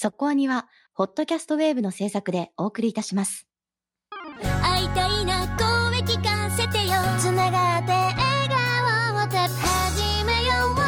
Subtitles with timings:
[0.00, 3.48] そこアニは、ホットキャストウェーブの制作でお送りいたします。
[4.62, 6.94] 会いたいな声聞かせてよ。
[7.18, 8.16] つながって笑
[8.48, 10.84] 顔をた始めようさ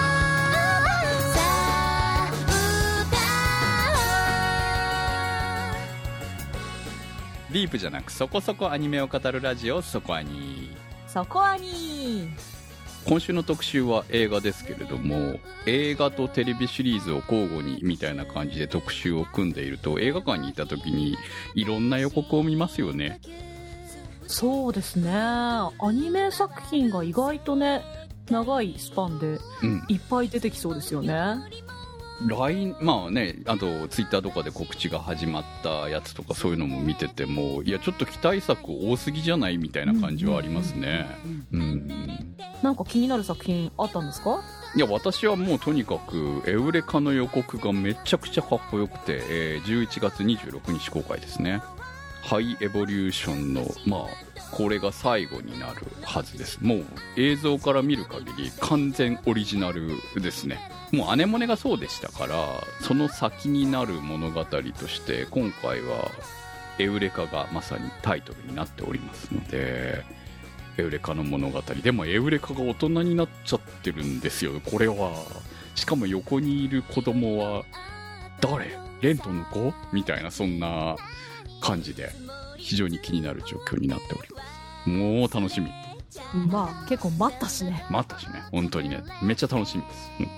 [1.40, 2.30] あ
[7.52, 10.70] ディープじゃなくそこそこアニメを語るラジオそこアニ
[11.08, 12.28] そこアニ
[13.10, 21.18] 今週の特集は映画ですけれども映画とテレビシリーズを交互にみたいな感じで特集を組んでいると映画館にいた時に
[21.56, 23.20] いろんな予告を見ますよね。
[24.28, 25.10] そうですね。
[25.12, 27.82] アニメ作品が意外とね
[28.30, 29.84] 長いスパンでうん。
[29.88, 31.10] いっぱい出てきそうですよね
[32.28, 41.06] LINE まあねあとツイッターとかで告知が始まったやつとかそういうのも見ててもいやちょっと期待作多すぎじゃないみたいな感じはありますね。
[41.52, 42.36] うん。
[42.62, 44.42] なんか気になる作品あったんですか？
[44.76, 51.62] いや私はもうとにかくエウレカの予告がめちゃくちゃかっこよくて、えー11月26日公開ですね。
[52.22, 54.00] ハイエボリューションのまあ
[54.50, 56.58] これが最後になるはずです。
[56.60, 56.84] もう
[57.16, 60.58] 映像から見る限り完全オリジナルですね。
[60.92, 62.36] もうアネモネがそうでしたから
[62.80, 66.10] その先になる物語として今回は
[66.78, 70.04] エウレカがまさにタイトルになっておりますので
[70.78, 71.62] エウレカの物語。
[71.82, 74.60] でもエウレカが大人になっちゃってるんですよ。
[74.68, 75.12] これは
[75.74, 77.64] しかも横にいる子供は
[78.40, 78.76] 誰？
[79.00, 79.72] レントの子？
[79.92, 80.96] みたいなそんな
[81.60, 82.10] 感じで。
[82.70, 84.42] 非常に気になる状況になっておりま
[84.84, 84.88] す。
[84.88, 85.72] もう楽しみ。
[86.48, 87.84] まあ結構待ったしね。
[87.90, 88.44] 待ったしね。
[88.52, 89.02] 本当にね。
[89.22, 90.28] めっちゃ楽しみです、うん。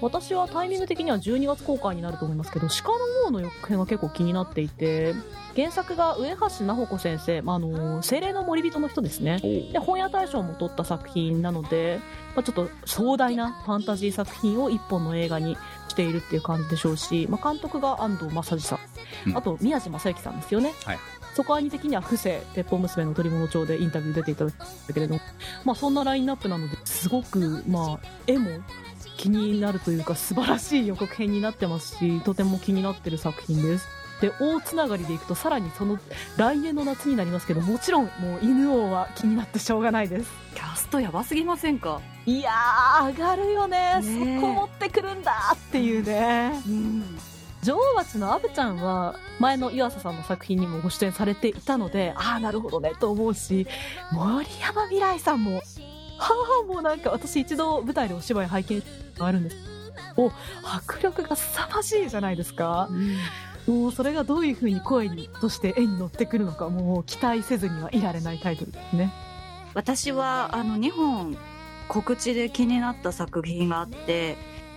[0.00, 2.94] 私はタイミング的には12月公開になると思いますけど鹿の
[3.26, 5.14] 王の予告編が結構気になっていて
[5.54, 9.38] 原作が上橋菜穂子先生、まあ、あの精霊の森人の人ですね。
[9.72, 12.00] で本屋大賞も取った作品なので、
[12.36, 15.56] まあ、ちょっと壮大なファンタジー作品を一本の映画に
[15.88, 18.78] しているっていう感じでしょうし、まあ、監督が安藤正治さん、
[19.30, 19.36] うん。
[19.36, 20.98] あと宮地正幸さんですよね、はい
[21.34, 24.54] そこは兄的には布施鉄砲娘の取り物帳でインタビュー出ていただい
[24.86, 25.20] たけれども、
[25.64, 28.50] まあ、そんなラインナップなのですごく、まあ、絵も
[29.16, 33.86] 気になるというか素晴らしい予告編になってますしとても気になってる作品です。
[34.20, 35.98] で大つながりでいくとさらにその
[36.36, 40.30] 来年の夏になりますけどもちろんもう犬王は気になってしょうがないです。
[40.54, 42.00] キャストやばすぎませんか？
[42.24, 44.00] いやー上がるよね。
[44.00, 44.40] ねえ。
[44.40, 46.52] そこ持ってくるんだっていうね。
[46.68, 47.04] うん
[47.62, 53.66] 女王蜂のアブちゃんは前の岩佐さんの作品にもご出演されていたのでああなるほどねと思うし
[54.10, 55.62] 森山未来さんもは
[56.64, 58.82] あもうなんか私一度舞台でお芝居拝見
[59.16, 59.56] があるんです
[60.16, 60.30] お
[60.62, 62.88] 迫力が凄まじいじゃないですか。
[63.66, 69.12] もうそれがどういう風に声にとして絵に乗ってくるのかもう期待せずにはいられないタイトルですね。
[69.74, 71.36] 私はあの2本
[71.88, 74.36] 告知で気になった作品があって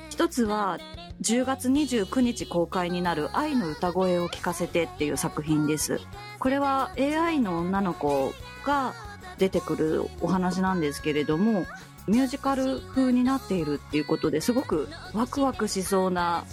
[0.09, 0.77] 一つは
[1.21, 5.99] 10月29日公開になる「愛の歌声を聞かせて」っていう作品です。
[6.39, 8.33] これは AI の女の子
[8.65, 8.93] が
[9.37, 11.65] 出てくるお話なんですけれども
[12.07, 16.45] ミュージカル風になっているっていうことですごくワクワクしそうな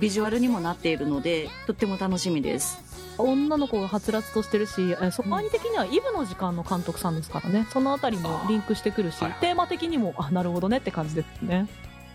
[0.00, 2.84] ビジュアルにもなっているのでとっても楽しみです。
[3.18, 7.66] 女の子がはつらつとしてるし、えそこに的にはイブの時間の監督さんですからね。
[7.72, 11.66] そのあたりもリンクしてくるし、テーマ的にもあなるほどねって感じですね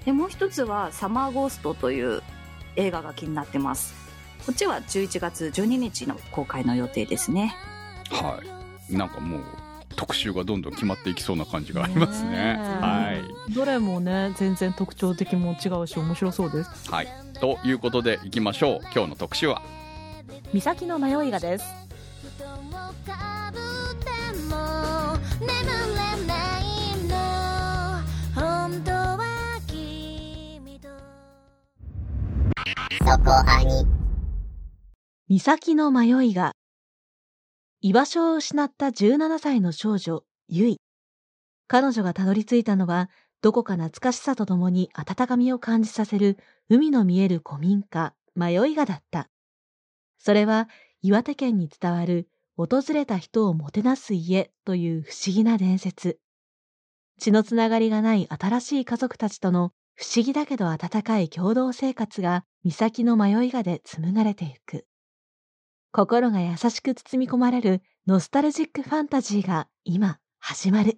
[0.06, 2.24] でもう一つは「サマーゴースト」という
[2.76, 3.94] 映画が気になってます。
[4.46, 7.56] こっちは11月12日の公開の予定ですね。
[8.10, 8.40] は
[8.90, 8.96] い。
[8.96, 9.42] なんかもう
[9.96, 12.58] 特集がどんどん決まっていきそうな感じがありますね。
[12.82, 13.14] は
[13.50, 13.54] い。
[13.54, 16.92] どれもね全然特徴的も違うし面白そうです。
[16.92, 17.08] はい。
[17.40, 18.80] ということでいきましょう。
[18.94, 19.62] 今日の特集は？
[20.54, 21.66] 三崎の迷いがです
[33.02, 33.86] そこアニ
[35.28, 36.52] 三崎の迷いが、
[37.82, 40.78] 居場所を失った17歳の少女、ゆい。
[41.68, 43.10] 彼女がたどり着いたのは、
[43.42, 46.38] どこか懐かしさとともに温かみを感じさせる
[46.70, 49.30] 海の見える古民家、迷いがだった。
[50.20, 50.70] それは
[51.02, 56.20] 岩手県に伝わる訪れた人をもてなす家という不思議な伝説。
[57.18, 64.88] 血のつながりがない新しい家族たちとの不思議だけど温かい共同生活が岬の迷いがで紡がれていく。
[65.92, 70.98] 心が優しく包み込まれるノスタルジックファンタジーが今始まる。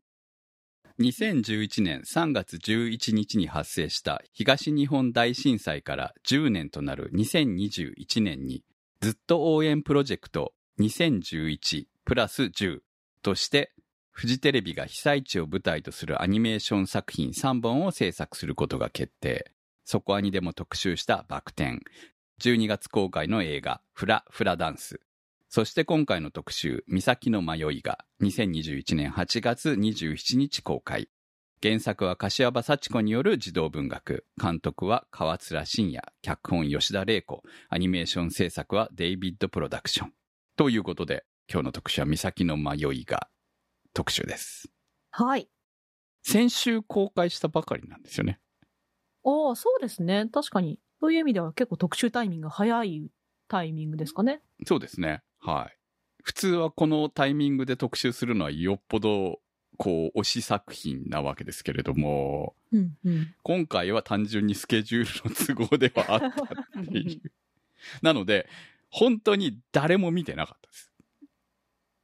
[1.01, 8.63] 2011年3月11日に発生した東日本大震災から10年となる2021年に
[9.01, 12.79] ずっと応援プロジェクト2011プラス10
[13.21, 13.73] として
[14.13, 19.51] フジテレビが被災地を舞台とするアニメーション作品3本を制作することが決定。
[19.86, 21.80] そこアニでも特集したバク転。
[22.39, 25.01] 12月公開の映画、フラ・フラダンス。
[25.50, 31.10] そして今回の特集、岬の迷いが、2021年8月27日公開。
[31.62, 34.25] 原作は柏葉幸子による児童文学。
[34.39, 36.13] 監督は川面信也。
[36.21, 37.42] 脚本吉田玲子。
[37.69, 40.13] アニメーション制作はデイビッドプロダクション。
[40.56, 43.27] ということで、今日の特集は岬の迷いが
[43.94, 44.69] 特集です。
[45.12, 45.48] はい。
[46.24, 48.40] 先週公開したばかりなんですよね。
[49.25, 50.28] ああ、そうですね。
[50.31, 50.80] 確かに。
[51.00, 53.10] そういう意味では結構特集タイミングが早い
[53.48, 54.42] タイミングですかね。
[54.66, 55.22] そうですね。
[55.40, 55.78] はい。
[56.24, 59.40] 普通はこのタイミングで特集するのはよっぽど、
[59.78, 63.36] こう、推し作品なわけですけれども、うんうん。
[63.44, 65.36] 今回は単純にスケジュールの
[65.68, 66.28] 都合ではあった
[66.81, 67.31] っていう。
[68.01, 68.48] なので、
[68.89, 70.93] 本当に誰も見てなかったです。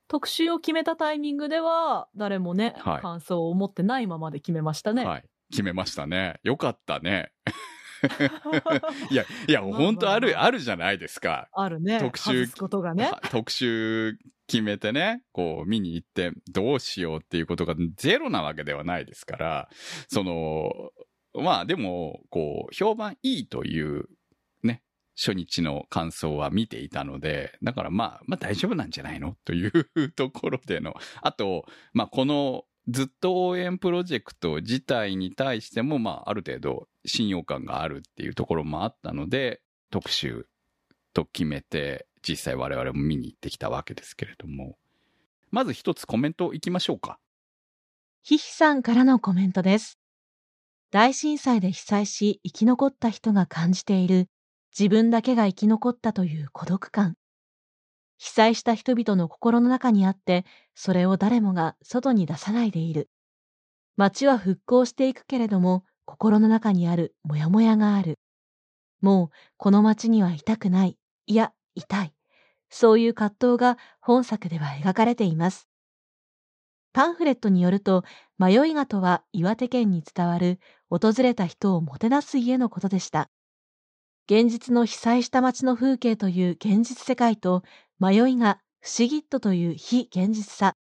[0.10, 5.06] 特集を決めたタイミングでは、誰もね、はい感想を持ってないままで決めましたね。
[5.06, 5.24] はい。
[5.52, 6.40] 決めましたね。
[6.44, 7.32] よかったね。
[9.12, 11.48] いや、いや、まあまあ本当ある、あるじゃないですか。
[11.54, 12.00] あるね。
[12.00, 13.06] 特集外すことがね。
[13.06, 14.18] は特集
[14.48, 19.70] 決めてね、こう見に行ってどうしようっていうことがゼロなわけではないですから、
[20.08, 20.72] その、
[21.36, 24.08] まあでも、こう、評判いいというね、
[25.20, 29.36] 初日の感想は見ていたので、だからまあ、まあ大丈夫なんじゃないの？
[29.44, 39.62] というところでの、あと、まあこのずっと応援プロジェクト自体に対しても、まあある程度信用感があるっていうところもあったので、
[39.92, 40.48] 特集
[41.14, 44.78] と決めて、実際我々も見に行ってきたわけですけれども。
[45.52, 47.20] まず一つコメントいきましょうか。
[48.24, 50.00] ひひさんからのコメントです。
[50.92, 54.30] 大震災で被災し生き残った人が感じている
[54.78, 57.16] 自分だけが生き残ったという孤独感。
[58.18, 60.46] 被災した人々の心の中にあって、
[60.76, 63.10] それを誰もが外に出さないでいる。
[63.96, 68.20] 街は復興していくけれども、心の中にあるモヤモヤがある。
[69.02, 70.98] もうこの街にはいたくない。
[71.28, 72.14] いや、いたい。
[72.70, 75.70] そういう葛藤が本作では描かれています。
[76.92, 78.04] パンフレットによると、
[78.38, 83.30] 迷いがとは岩手県に伝わる訪れた人をもてなす家のことでした。
[84.30, 87.64] 現実の被災した街の風景という現実世界と
[88.00, 90.74] 迷いが不思議っとという非現実さ。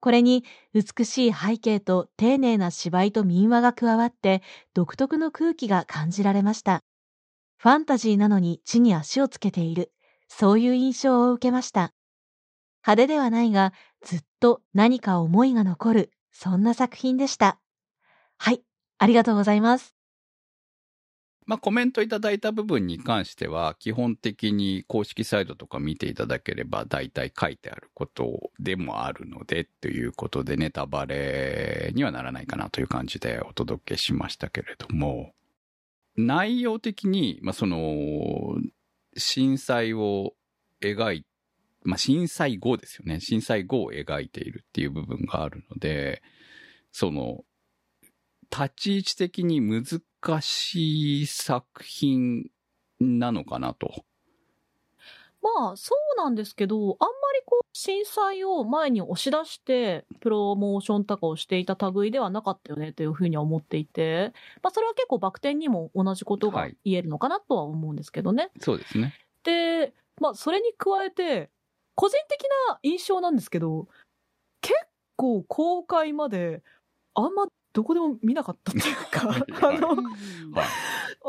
[0.00, 4.42] これに美しい背景と丁寧な芝居と民話が加わって
[4.74, 6.80] 独特の空気が感じられました。
[7.58, 9.92] ファンタジーなのに地に足をつけている。
[10.26, 11.92] そういう印象を受けました。
[12.84, 13.72] 派手ではないが、
[14.02, 17.60] ずっと何か思いが残る、そんな作品でした。
[18.36, 18.62] はい、
[18.98, 19.93] ありがとうございます。
[21.46, 35.32] まあコメントいただいた部分に関しては、基本的に公式サイトとか見ていただければ大体書いてあることでもあるので、ということでネタバレにはならないかなという感じでお届けしましたけれども、
[36.16, 38.56] 内容的に、まあその、
[39.16, 40.32] 震災を
[40.80, 41.24] 描い
[41.84, 43.20] まあ、震災後ですよね。
[43.20, 46.22] 震災後を描いているっていう部分があるので、
[46.90, 47.44] その、
[48.50, 49.84] 立ち位置的に難
[50.40, 52.50] しい作品
[53.00, 54.04] なのかなと。
[55.42, 64.32] まあ、そうなんですけど、あんまりこう、震災を前に押し出して、プロモーションとかをしていた類ではなかったよねというふうには思っていて、
[64.62, 68.50] まあ、それは結構バク転にも同じことが言えるのかなとは思うんですけどね。
[68.60, 69.14] そうですね。
[69.42, 71.50] で、まあ、それに加えて、
[71.94, 73.86] 個人的な印象なんですけど、
[74.62, 74.74] 結
[75.16, 76.62] 構公開まで、
[77.12, 79.42] あんまどこでも見なかったっていうか、はい
[79.76, 79.96] あの、はい。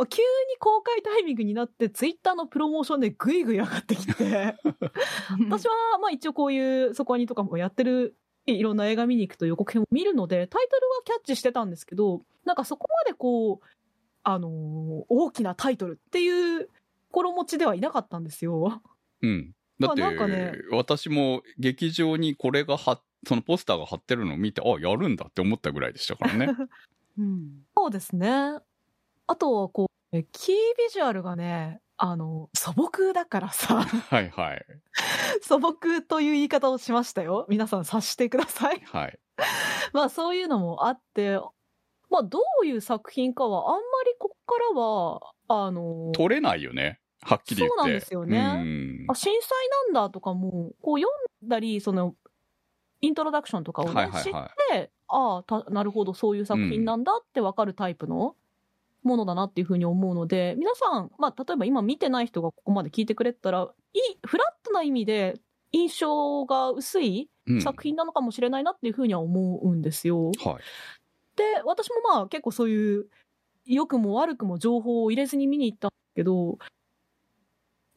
[0.09, 0.25] 急に
[0.59, 4.55] 公開タイミングになって、ツイッターのプロモーションでぐいぐい上がってきて、
[5.49, 13.65] 私は、まあ一応こういう、そこアニとかもやってる、いろんな映画見に行くと予告編を見るので、タイトルはキャッチしてたんですけど、なんかそこまでこう、
[14.21, 16.69] あのー大きなタイトルっていう
[17.09, 18.81] 心持ちではいなかったんですよ。
[19.21, 19.55] うん。
[19.79, 26.47] だって、まあなんかね私も劇場にこれが貼っそのポスターが貼ってるのを見て、あ、やるんだって思ったぐらいでしたからね。
[27.17, 28.59] うんそうですね。
[29.27, 34.65] あとはこう、えキービジュアルがね、あの、素朴だからさ、はいはい。
[35.41, 37.45] 素朴という言い方をしましたよ。
[37.49, 38.81] 皆さん察してください。
[38.85, 39.19] はい。
[39.93, 41.39] まあそういうのもあって、
[42.09, 46.99] まあどういう作品かはあんまりここからは、あの、取れないよね。
[47.21, 47.75] はっきり言って。
[47.77, 51.07] そうなんですよねうんあ、震災なんだとかも、こう読
[51.45, 52.15] んだり、その、
[53.01, 58.35] イントロダクションとかをね、はいはい知っはて、ああ、たなるほど、そういう作品なんだってわかるタイプの
[59.03, 65.39] ものだなっていうふうに思うので、皆さん、まあ、例えば今見てない人がここまで聞いてくれてたら、いい、フラットな意味で
[65.71, 70.31] 印象が薄いうん作品なのかもしれないなっていうふうには思うんですよ。
[70.43, 70.55] はい。
[71.35, 73.07] で、私もまあ結構そういう、
[73.65, 76.57] 良くも悪くも情報を入れずに見に行ったんですけど、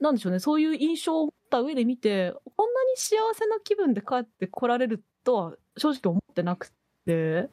[0.01, 6.71] なんでしょうね、そういう印象を持った上で見て、こんなに幸せな気分で帰ってこられるとは正直思ってなく
[7.07, 7.49] て、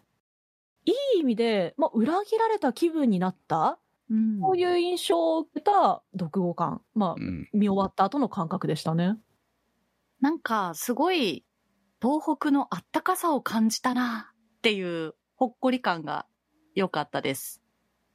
[0.86, 7.50] いい意味で、まあ、裏切られた気分になった、うんそういう印象を受けた読後感、まあう、ん。
[7.54, 9.18] 見終わった後の感覚でしたね。
[10.22, 11.44] なんか、すごい、
[12.02, 16.28] 東北のあったかさを感じたなっていう、ほっこり感が
[16.75, 17.64] 良かったです。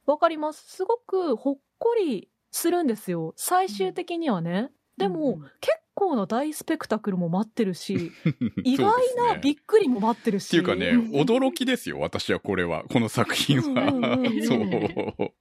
[0.05, 0.65] わかります。
[0.65, 3.33] すごくほっこりするんですよ。
[3.35, 4.71] 最終的にはね。
[5.01, 5.41] でも、うん
[5.93, 8.11] 結構な大スペクタクルも待ってるし、
[8.63, 10.47] 意外なびっくりも待ってるし。
[10.47, 12.85] っていうかね、驚きですよ、私はこれは。
[12.85, 13.91] この作品は。
[14.47, 14.55] そ
[15.25, 15.33] う。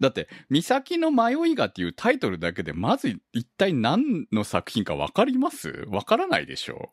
[0.00, 5.84] だって、岬の迷いがっていうタイトルだけで、まず一体何の作品かわかります？
[5.88, 6.92] わからないでしょ？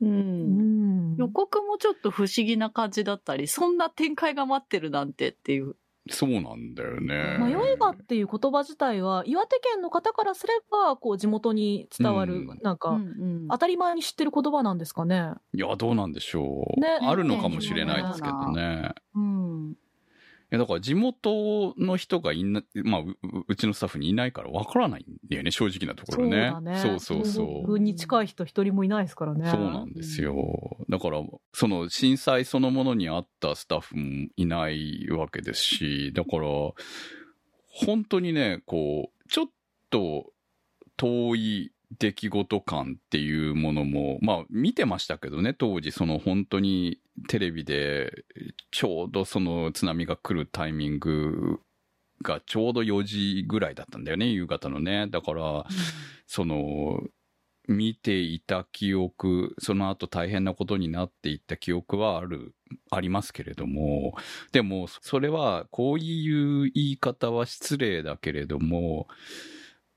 [0.00, 0.06] う。
[0.06, 1.16] うんん。
[1.16, 5.76] 予告もちょっと不思議な感じだったり、そんな展開が待ってるなんてっていう。
[6.10, 7.38] そうなんだよね。
[7.38, 15.32] 迷いがっていう言葉自体は、岩手県の方からすれば、こう、地元に伝わる、うんなんか、うん当たり前に知ってる言葉なんですかね。
[15.54, 16.80] いや、どうなんでしょう。
[16.80, 18.92] ねあるのかもしれないですけどね。
[19.14, 19.35] うん。
[20.52, 23.16] いやだから地元の人がいな、まあ、うう
[23.48, 26.50] うちのスタッフにいないからわからないんだよね、正直なところね。
[26.52, 26.78] そうだね。
[26.78, 27.62] そうそうそう。
[27.62, 29.50] 僕に近い人一人もいないですからね。
[29.50, 30.36] そうなんですよ。
[30.88, 31.20] だから、
[31.52, 36.46] その震災そのものにあったスタッフもいないわけですし、だから、
[37.66, 39.46] 本当にね、こう、ちょっ
[39.90, 40.32] と
[40.96, 48.24] 遠い出来事感っていうものも、まあ見てましたけどね、当時その本当にテレビで
[48.70, 51.60] ちょうどその津波が来るタイミング
[52.22, 55.06] がちょうど4時ぐらいだったんだよね、夕方のね。
[55.08, 55.66] だから、
[56.26, 57.02] その、
[57.68, 62.54] 見ていた記憶、その後大変なことになっていった記憶はある、
[62.90, 64.14] ありますけれども、
[64.52, 69.08] でも、それは、こういう言い方は失礼だけれども、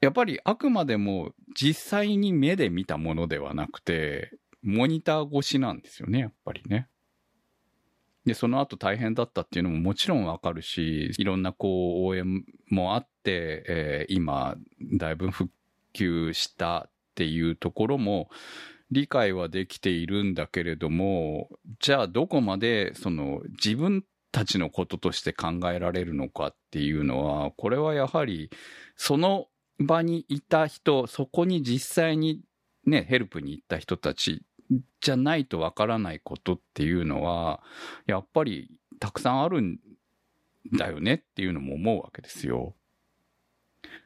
[0.01, 6.87] やっぱりあくまでも実際に目で見たものではなくて、モニター越しなんですよね、やっぱりね。
[8.25, 14.55] で、その後大変だったっていうのももちろんわかるし、いろんなこう応援もあって、えー今、
[14.97, 15.51] だいぶ復
[15.93, 18.29] 旧したっていうところも
[18.91, 28.49] 理解はできているんだけれども、じゃあどこまでその自分たちのこととして考えられるのかっていうのは、これはやはり
[28.95, 29.47] その
[29.79, 32.41] 場にいた人、そこに実際に
[32.85, 34.43] ね、ヘルプに行った人たち
[35.01, 37.63] じゃないとわからないことっていうのは、
[38.05, 39.79] やっぱりたくさんあるん
[40.73, 42.75] だよねっていうのも思うわけですよ。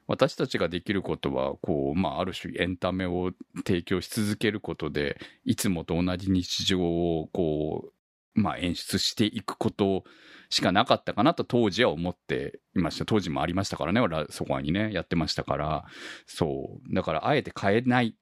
[0.08, 3.32] 私たちができることは、こう、まあ、ある種エンタメを
[3.66, 7.94] 提供し続けることで、いつもと同じ日常を、こう、
[8.36, 10.04] まあ、演出していくこと
[10.50, 13.06] しかなかったかなと当時は思っていました。
[13.06, 15.86] 当時もありましたからね、そこにね、やってましたから。
[16.26, 16.94] そう。
[16.94, 18.16] だから、あえて変えない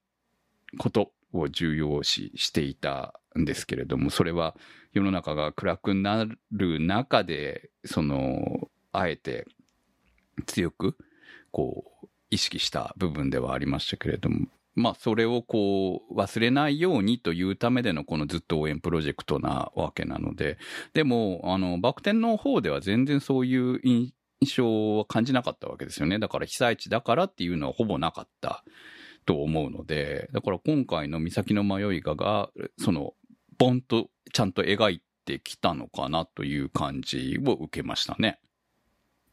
[0.77, 4.55] ことを重要視していたんですけれども、それは
[4.93, 9.45] 世の中が暗くなる中で、その、あえて
[10.45, 10.97] 強く、
[11.51, 20.57] こう、意識した部分ではありましたけれども、まあ、それをこう、忘れないようにというためでのこのずっと応援プロジェクトなわけなので、
[20.93, 24.13] でも、あの、バク転の方では全然そういう印
[24.55, 26.19] 象は感じなかったわけですよね。
[26.19, 28.63] だから被災地だからっていうのはほぼなかった
[29.25, 32.49] と思うので、だから今回の岬の迷いがが、
[32.79, 33.13] その、
[33.57, 38.39] ボンとちゃんと描いてきたのかなという感じを受けましたね。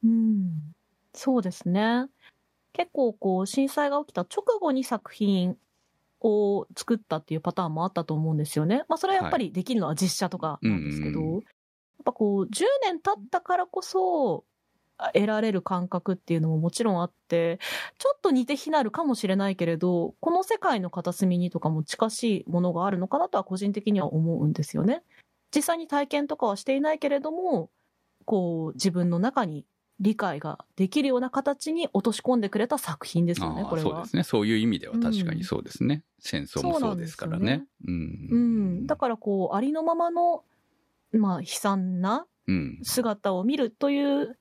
[0.04, 0.72] うん。
[1.14, 2.06] そうですね。
[2.78, 5.56] 結構こう、震災が起きた直後に作品
[6.20, 8.84] を作ったっていうパターンもあったと思うんですよね。
[8.88, 11.42] まあそれはやっぱりできるのは実写とかなんですけど、うんうん
[11.98, 14.44] やっぱこう、10年経ったからこそ、
[14.98, 17.58] あ得られる感覚っていうのももちろんあって、
[17.98, 25.02] ちょっと似て非なるかもしれないけれど、この世界の片隅にとかも近しいものがあるのかなとは個人的には思うんですよね。
[25.52, 27.68] 実際に体験とかはしていないけれども、
[28.24, 29.64] こう、自分の中に
[30.00, 33.90] 理解ができるような形に落とし込んでくれた作品ですよね、これは。
[33.90, 34.22] そうですね。
[34.22, 36.04] そういう意味では確かにそうですね。
[36.20, 37.66] 戦争もそうですからね。
[37.84, 37.90] う。
[37.90, 38.86] うんん。
[38.86, 40.44] だからこう、ありのままの、
[41.12, 42.78] まあ、悲惨なうん。
[42.82, 44.38] 姿を見るという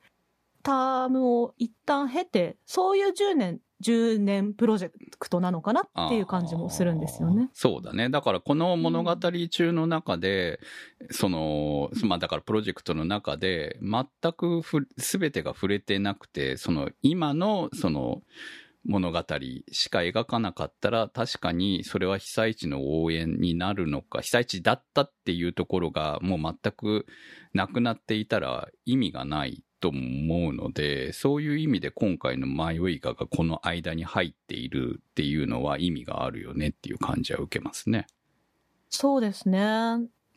[0.63, 7.49] タームを一旦経て、そういう10年、10年プロジェクトなのかなっていう感じもするんですよね。
[7.53, 8.09] そうだね。
[8.09, 10.59] だからこの物語中の中で、
[11.11, 18.21] その、まあだからプロジェクトの中で、全くふ全てが触れてなくて、その今のその
[18.87, 19.23] 物語
[19.71, 27.05] しか描かなかったら、確かにそれは被災地の応援になるのか、被災地だったっていうところがもう全く
[27.53, 38.07] なくなっていたら意味がないと思うので、そういう意味で今回の迷いががこの間に入っているっていうのは意味があるよねっていう感じは受けますね。
[38.89, 39.59] そうですね。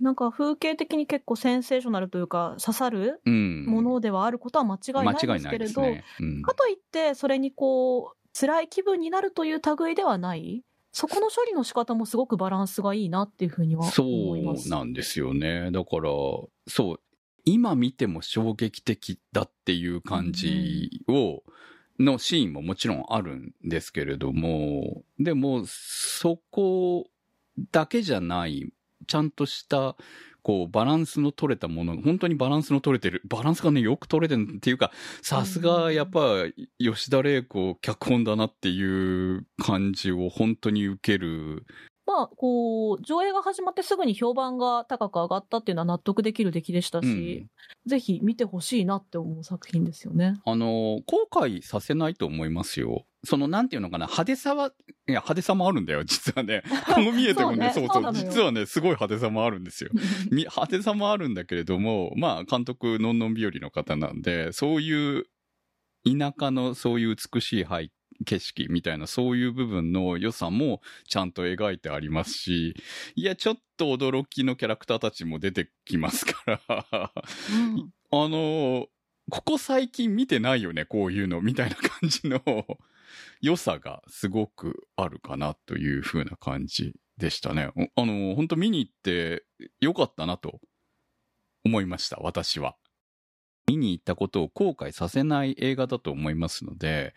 [0.00, 3.66] なんか風景的に結構センセーショナルというか刺さるうん。
[3.66, 5.82] ものではあることは間違いないですけれど。
[5.82, 14.68] うんかといってそれにこう辛い気分になるという類ではないそこの処理の仕方もすごくバランスがいいなっていうふうにはそ思います。
[14.68, 15.70] うなんですよね。
[15.70, 16.10] だから、
[16.66, 17.00] そう、
[17.44, 21.42] 今見ても衝撃的だっていう感じを、
[21.98, 27.06] のシーンももちろんあるんですけれども、でも、そこ
[27.72, 28.72] だけじゃない、
[29.06, 29.96] ちゃんとした、
[30.42, 36.44] こう、バランスの取れたもの、本当にバランスの取れてる、バランスがね、よく取れてるっていうか、さすが、やっぱ、
[36.78, 38.82] 吉田玲子脚本だなってい
[39.36, 41.66] う感じを本当に受ける
[42.10, 47.46] まあこう上映が始まってすぐに評判が高く上がったっていうのは納得できる出来でしたし、
[47.86, 50.40] ぜひ見てほしいなって思う作品ですよね。
[50.44, 53.06] あの、後悔させないと思いますよ。
[53.22, 54.70] その、なんていうのかな、派手さは、い
[55.06, 56.62] や、派手さもあるんだよ、実はね。
[56.94, 59.90] こう見えてもね、そそううそうそう実はね、すごい派手さもあるんですよ。
[60.32, 65.26] み派手さもあるんだけれども、まあ、監督、のんのん日和の方なんで、そういう、
[66.04, 67.90] 田舎のそういう美しい背
[68.24, 72.74] 景色みたいな、そういう部分の良さもちゃんと描いてありますし、
[73.14, 77.12] いや、ちょっと驚きのキャラクターたちも出てきますから、
[77.50, 78.86] うんあの、
[79.30, 82.42] ここ最近見てないよね、こういうの、みたいな感じの
[83.40, 87.70] 良さがすごくあるかなという風な感じでしたね。
[87.94, 89.44] おあの、本当見に行って
[89.80, 90.60] 良かったなと
[91.64, 92.76] 思いました、私は。
[93.68, 97.14] 見に行ったことを後悔させない映画だと思いますので、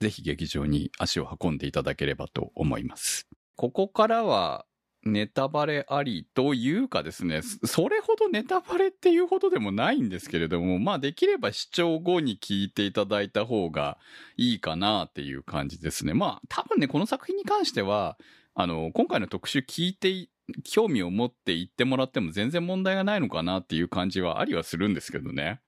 [0.00, 3.28] ぜひ劇場に足を運んでいただければと思います。
[3.56, 4.66] ここからは、
[5.02, 13.96] ネタバレありというかですね、そそれほどネタバレっていうほどでもないんですけれども、まあできれば視聴後に聞いていただいた方が
[14.36, 16.12] いいかなっていう感じですね。
[16.12, 18.18] まあ多分ね、この作品に関しては、
[18.54, 20.30] あの、今回の特集聞いてい、
[20.64, 25.60] 興味を持って言ってもらっても全然問題がないのかなっていう感じはありはするんですけどね。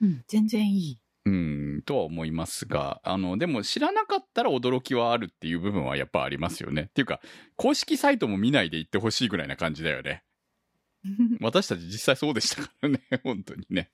[0.00, 1.00] うん、全然いい。
[1.26, 6.82] うん、とは思いますが、あの、でも知らなかったら驚きはあるっていう部分はやっぱありますよね。
[6.82, 7.20] っていうか、
[7.56, 10.24] 公式サイトも見ないで行ってほしいぐらいな感じだよね。
[11.40, 13.90] 私たち実際そうでしたからね、 本当にね。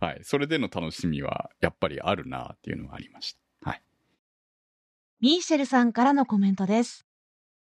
[0.00, 0.20] はい。
[0.22, 3.70] それでの楽しみはやっぱりあるなっていうのがありました。
[3.70, 3.82] はい。
[5.20, 7.05] ミーシェルさんからのコメントです。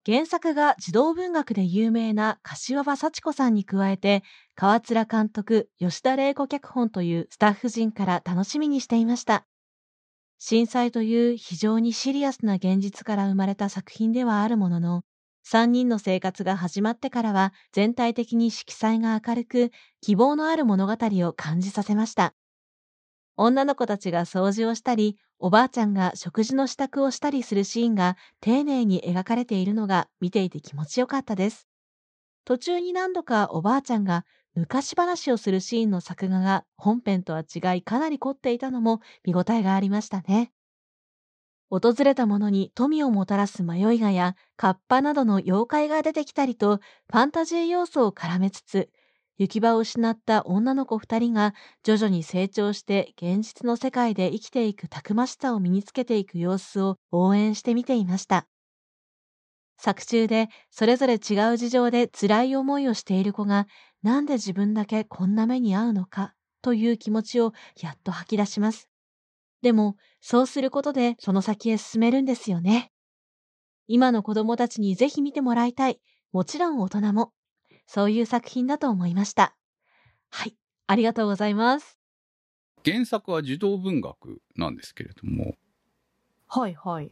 [0.05, 4.23] 原作が児童文学で有名な柏葉幸子さんに加えて、
[4.55, 9.45] 川面監督、吉田玲子脚本というスタッフ陣から楽しみにしていました。
[10.39, 15.03] 震災という非常にシリアスな現実から生まれた作品ではあるものの、
[15.45, 22.33] 3人の生活が始まってからは全体的に色彩が明るく、希望のある物語を感じさせました。
[23.41, 31.69] 女の子たちが掃除をしたり、おばあちゃんが食事の支度をしたりするシーンが丁寧に描かれているのが見ていて気持ちよかったです。
[32.43, 34.25] 途中に何度かおばあちゃんが
[34.55, 40.51] 昔話をするシーンの作画が本編とは違いかなり凝っていたのも見応えがありましたね。
[41.69, 46.77] 訪れた者に富をもたらす迷いがやカッパなどの妖怪が出てきたりと
[47.09, 48.89] ファンタジー要素を絡めつつ
[49.39, 58.47] 行き場を失った女の子二人が徐々に成長して現実の世界で生きていくたくましさを身につけていく様子を応援して見ていました。
[59.77, 63.65] 作中でそれぞれ違う事情で辛い思いをしている子が
[64.03, 68.89] なんで自分だけこんな目に遭うのかという気持ちをやっと吐き出します。
[69.61, 72.91] でもそうすることでその先へ進めるんですよね。
[73.87, 75.99] 今の子供たちにぜひ見てもらいたい。
[76.33, 77.31] もちろん大人も。
[77.91, 79.55] そういう作品だと思いました。
[80.29, 80.55] はい。
[80.85, 81.97] ありがとうございます。
[82.85, 85.55] 原作は児童文学なんですけれども、
[86.47, 87.11] はいはい。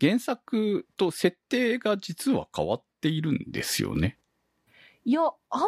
[0.00, 4.16] 原作と設定が実は変わっているんですよね。
[5.04, 5.66] いや、あんま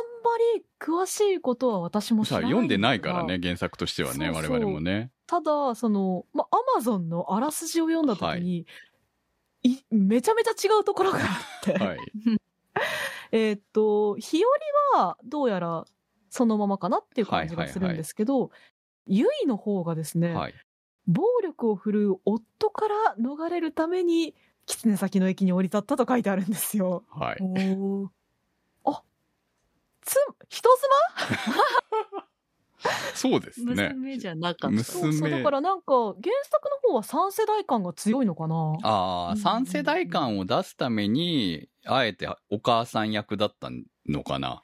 [0.55, 5.11] り詳しいことは私も知らない読んでないからね、原作としてはね、そうそう我々もね。
[5.27, 8.67] ただ、その、ま、アマゾンのあらすじを読んだ時に、
[9.65, 11.99] いめちゃめちゃ違うところがあって、はい。
[13.33, 14.43] えーっと、日
[14.95, 15.85] 和はどうやら
[16.31, 18.51] そのままかなっていう感じがするんですけど、
[19.07, 20.55] ゆいの方がですね、はい。
[21.07, 24.35] 暴力を振るう夫から逃れるために、
[24.67, 27.05] 狐先の駅に降り立ったと書いてあるんですよ。
[27.09, 27.37] はい。
[27.41, 28.09] おー
[28.85, 29.03] あ、
[30.03, 30.17] つ、
[30.49, 30.69] 人
[33.15, 33.89] そうですね。
[33.95, 34.71] 娘じゃなかった。
[34.71, 36.15] 娘妻そうだからなんか、原
[36.45, 43.71] 作の方は3世代感が強いのかなああ、うん3世代感を出すために、あえてお母さん役だった
[44.07, 44.63] のかな。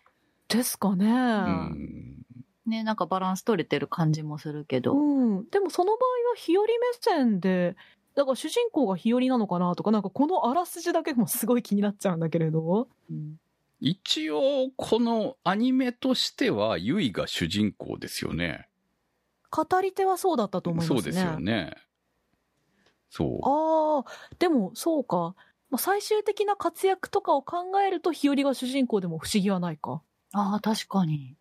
[0.49, 1.07] ですかね。
[1.07, 2.27] うん。
[2.67, 4.95] ね、なんかバランス取れてる感じもするけど。
[4.95, 5.49] うん。
[5.51, 7.77] でもその場合は日和目線で、
[8.15, 12.89] だから主人公が日和なのかなとか、なんかこのあらすじだけもすごい気になっちゃうんだけれど。
[13.11, 13.39] うん
[13.81, 18.69] 一応、このアニメとしては、ユイが主人公ですよね。
[19.51, 21.03] 語り手はそうだったと思いますね。
[21.03, 21.75] そうですよね。
[23.11, 23.41] そう。
[23.43, 25.35] ああ、でもそうか。
[25.71, 30.03] まあ、最終的な活躍とかを考えると日和が主人公でも不思議はないか。
[30.33, 31.37] ああ、確かに。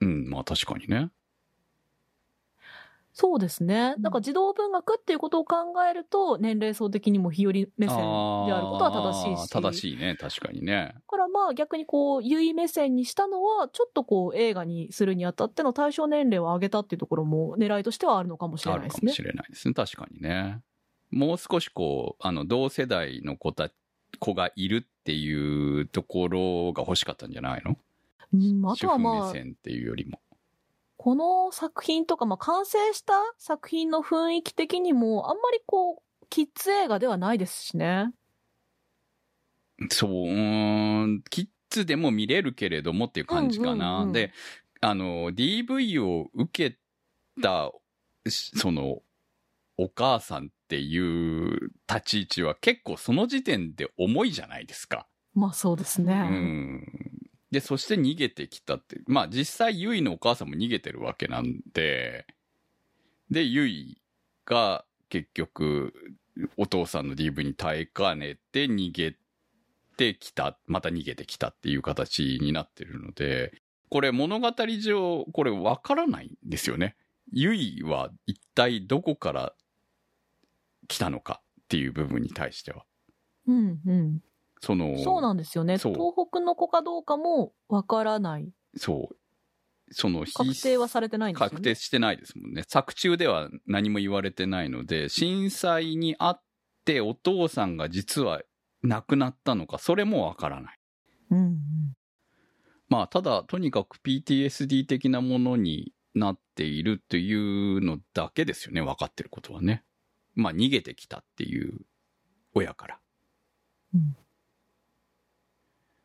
[0.00, 1.10] うん、まあ確かにね。
[3.16, 3.94] そうですね。
[3.96, 5.56] うんだから児童文学っていうことを考
[5.88, 9.48] えると、年齢層的にも日和目線であることは正しいし。
[9.50, 10.90] 正しいね、確かにね。
[10.94, 19.00] だからまあ逆にこう、優位目線にしたのは、ちょっとこう映画にするにあたっての対象年齢を上げたっていうところも狙いとしてはあるのかもしれあないですね。
[19.00, 19.74] るかもしれないですね。
[19.74, 20.60] 確かにね。
[21.14, 23.70] もう少しこう、あの、同世代の子た、
[24.18, 27.76] 子がいるっていうところが欲しかったんじゃないの？
[28.32, 30.20] うん、あとはまあ、目線っていうよりも。
[30.96, 38.12] この作品とか、まあ完成した作品の雰囲気的にも、あんまりこう、キッズ映画ではないですしね。
[39.90, 43.98] そう、うーん、キッズでも見れるけれどもっていう感じかな。
[43.98, 44.32] うんうんうんで、
[44.80, 46.78] あの、DV を受け
[47.40, 47.72] た、
[48.28, 49.02] しその、
[49.76, 55.06] お母さんっていう立ち位置は結構その時点で重いじゃないですか。
[55.34, 56.14] まあそうですね。
[56.14, 56.86] うん。
[57.50, 59.00] で、そして逃げてきたって。
[59.06, 62.26] まあ実際、ユイのお母さんも逃げてるわけなんで、
[63.30, 64.00] で、ユイ
[64.44, 65.92] が結局、
[66.56, 69.16] お父さんの DV に耐えかねて逃げ
[69.96, 73.52] てきた、また逃げてきたっていう形になってるので、
[73.88, 76.96] これ物語上、これわからないんですよね。
[77.32, 79.54] ユイは一体どこから
[80.88, 82.84] 来たのかっていう部分に対しては。
[83.46, 84.20] うんうん。
[84.60, 85.78] その、そうなんですよね。
[85.78, 85.94] 東
[86.30, 88.50] 北の子かどうかもわからない。
[88.76, 89.16] そう。
[89.90, 91.50] その、確定はされてないんですよね。
[91.50, 92.64] 確定してないですもんね。
[92.66, 96.42] 作中では何も言われてないので、震災にあっ
[96.84, 98.40] てお父さんが実は
[98.82, 100.78] 亡くなったのか、それもわからない。
[101.30, 101.58] うんうん。
[102.88, 109.84] まあ、ただ、とにかく PTSD 的なものになっているというのだけですよね、分かってることはね。
[110.34, 111.80] まあ、逃げてきたっていう
[112.54, 112.98] 親から。
[113.94, 114.16] うん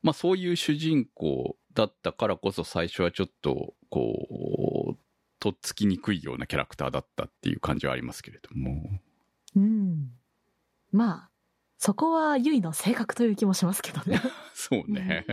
[0.02, 4.98] まあ、そういう主人公だったからこそ最初はちょっと、こう、
[5.40, 8.90] とっつきにくいようなキャラクターだったっていう感じはありますけれども。
[9.56, 10.12] うん。
[10.92, 11.30] まあ、
[11.78, 14.22] そこはゆいの性格という気もしますけどね。
[14.54, 15.26] そうね。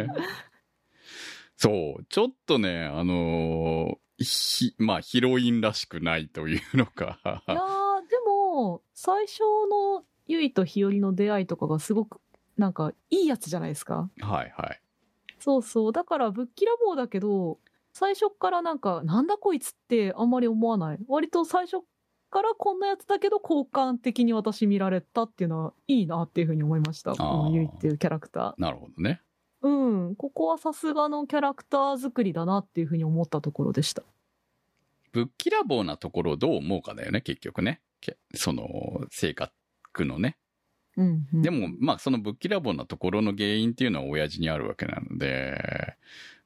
[1.57, 2.05] そう。
[2.09, 7.43] ちょっとね、あのーひ、まあ、ヒロインらしくないというのか。
[7.49, 7.61] いや
[8.57, 9.41] も、最初
[9.71, 12.21] のゆいと日和の出会いとかがすごく、
[12.57, 14.09] なんか、いいやつじゃないですか。
[14.21, 14.81] はいはい。
[15.39, 15.93] そうそう。
[15.93, 17.59] だから、ぶっきらぼうだけど、
[17.93, 20.99] 最初っからなんか、なんだこいつってあんまり思わない。
[21.07, 21.85] 割と最初
[22.31, 27.13] からこんなやつだけど、好感的に私見られたっていうのは、いいなっていうふうに思いました。
[27.13, 29.21] このゆいっていうキャラクタなるほどね。
[29.63, 29.69] ー。
[29.69, 30.17] うん。
[30.17, 34.03] ここはさすがのキャラクター作りだなっていうふうに思ったところでした。
[35.13, 37.81] ぶっきらぼうなところをどう思うかだよね、結局ね。
[38.07, 38.67] けその、
[39.11, 39.53] 性格
[40.05, 40.37] のね。
[40.97, 41.43] うん、うん。
[41.43, 45.97] でも、まあ、そのぶっきらぼうなところの原因っていうのは親父にあるわけなので、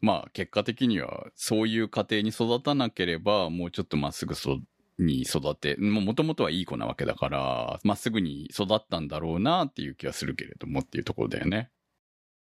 [0.00, 4.58] まあ、結果的には、そういう家庭に育たなければ、もうちょっとまっすぐそ、
[4.98, 11.70] に育て、もともとはいい子なわけだから、まっすぐに育ったんだろうなっていう気はするけれどもっていうところだよね。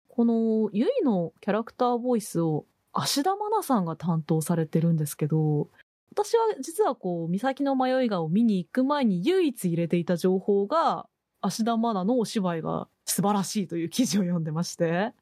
[0.09, 5.69] このゆいのキャラクターボイスを芦田愛菜さんが担当されてるんですけど、
[6.15, 11.09] 私は実はこう、岬の迷い画を見に行く前に唯一入れていた情報が、
[11.41, 15.13] 芦田愛菜のお芝居が素晴らしいという記事を読んでまして。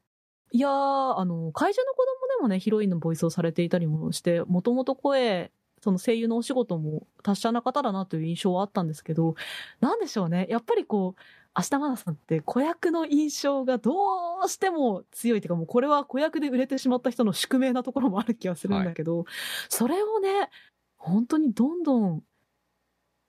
[0.51, 5.51] いやー、あの、怪獣の子供でもね、ヒロインのボイスをされていたりもして、もともと声、
[5.81, 9.33] その声優のお仕事も達者な方だなという印象はあったんですけど、
[9.81, 10.45] なんでしょうね。
[10.47, 11.21] やっぱりこう、
[11.55, 13.91] 芦田愛菜さんって子役の印象がど
[14.43, 19.25] うしても強いっていうかもうこれは子役で売れてしまった人の宿命なところもある気がするんだけど、
[19.69, 20.49] それをね、
[21.03, 22.23] 本当にどんどん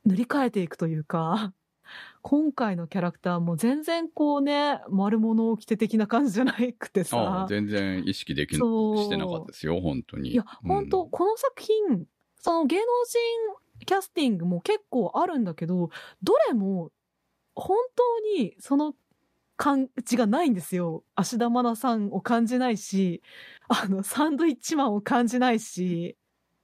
[0.05, 1.53] 塗り替えていくというか、
[2.23, 10.31] 今回のキャラクターも全然こうね、丸物を着て的な感じじゃなくてあさあ、全然意識できしてなかったですよ、本当に。
[10.31, 12.07] いや、うん本当この作品、
[12.37, 12.83] その芸能
[13.81, 15.91] 人キャスティングも結構あるんだけど、
[16.23, 16.93] どれも
[17.57, 18.95] 本当にその
[19.57, 21.05] 感じがないんですよ。
[21.17, 23.21] 芦田愛菜さんを感じないし、
[23.69, 26.17] あの、サンドイッチマンを感じないし、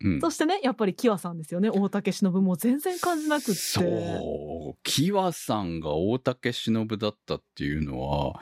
[0.02, 1.68] うんそしてね、やっぱりキワさんですよね。
[1.70, 3.52] 大竹しのぶも全然感じなくって。
[3.54, 4.78] そう。
[4.82, 8.40] キワさんが大竹しのぶだったっていうのは、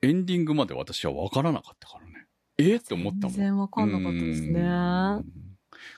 [0.00, 2.26] エンディングまで私は分からなかったからね。
[2.58, 2.76] え？
[2.76, 3.36] って思ったもん。
[3.36, 4.60] 全然わかんなかったですね。
[4.60, 5.24] うん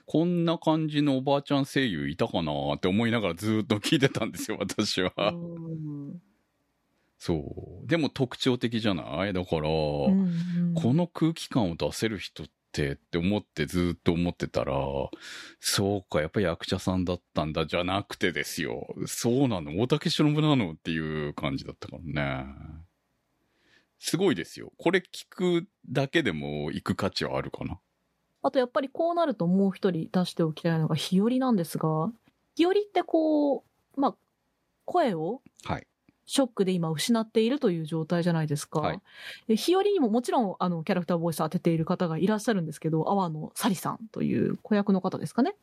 [0.05, 5.13] こんな感じのおばあちゃん声優いたかなって思いながらずっと聞いてたんですよ、 私は。
[5.17, 6.21] うん
[7.19, 7.87] そう。
[7.87, 9.33] でも特徴的じゃない？
[9.33, 9.73] だから、う
[10.11, 14.75] んうんこの空気感を出せる人ってって思ってずっと思ってたら、
[15.61, 18.95] そうか、やっぱり役者さんだったんだじゃなくてですよ。
[19.07, 22.47] そうなの大竹しのぶなのっていう感じだったからね。
[23.99, 24.73] すごいですよ。
[24.79, 27.79] これ聞くだけでも行く価値はあるかな。
[28.43, 32.11] あとやっぱりこうなるともう一人出しておきたいのが日和なんですが、
[32.57, 33.65] 日和ってこ
[33.97, 34.15] う、まあ、
[34.87, 35.87] 声をはい。
[36.31, 38.81] ショックで今失っているという状態じゃないですか。
[38.81, 39.01] はい
[39.49, 45.57] で日和にももちろんあのキャラクターボイス当てている方がいらっしゃるんですけど、阿波野紗里さんという子役の方ですかね。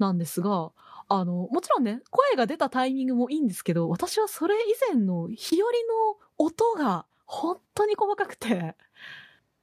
[0.00, 0.72] なんですが、
[1.08, 8.74] あの、もちろんね、声が出たタイミングもいいんですけど、私はそれ以前の日和の音が本当に細かくて、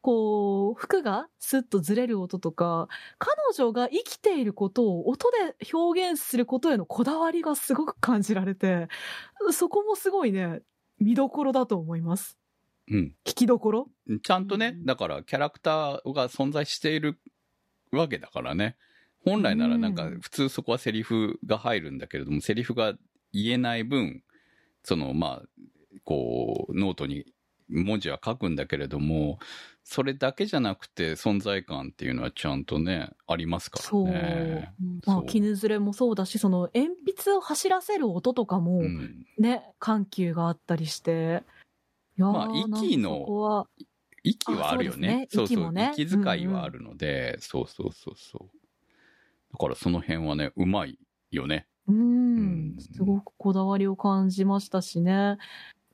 [0.03, 2.89] こう、服がスッとずれる音とか、
[3.19, 8.89] 彼女が生きていることを音で表現することへのこだわりがすごく感じられて、
[9.53, 10.59] そこもすごいね、
[10.99, 12.37] 見どころだと思います。
[12.91, 13.15] うん。
[13.23, 13.87] 聞きどころ？
[14.21, 17.17] ちゃんとね、うんだからキャラクターが存在している
[17.91, 18.75] わけだからね。
[19.23, 22.93] 本来ならなんかうん普通そこはセリフが入るんだけれども、セリフが
[23.31, 24.21] 言えない分、
[24.83, 25.43] そのまあ、
[26.03, 27.25] こう、ノートに
[27.69, 29.39] 文字は書くんだけれども、
[29.83, 34.05] それだけじゃなくて存在感っていうのはちゃんとね、ありますからそう。
[34.05, 34.73] ね。
[35.05, 39.25] まあ、そう絹ずれもそうだし、その鉛筆を走らせる音とかもうん。
[39.37, 41.43] ね、緩急があったりして。
[42.17, 43.67] いやーまあ息の
[44.23, 45.27] 息はあるよね。
[45.29, 48.67] あそうねそう息もね息遣いはあるので、そうそうそうそう。
[49.51, 50.97] だからその辺はね、うまい
[51.31, 51.67] よね。
[51.87, 55.37] うんうん、すごくこだわりを感じましたしね。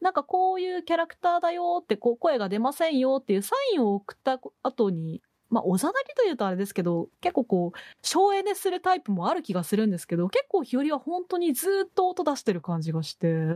[0.01, 13.55] なんかこういうキャラクターだよって、こう声が出ませんよっていうサインを送った後に、まあ、おざなりというとあれですけど、結構こう、省エネするタイプもある気がするんですけど、結構日和は本当にずっと音出してる感じがして。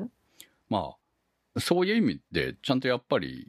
[0.70, 0.96] ま
[1.56, 3.48] あ、そういう意味で、ちゃんとやっぱり、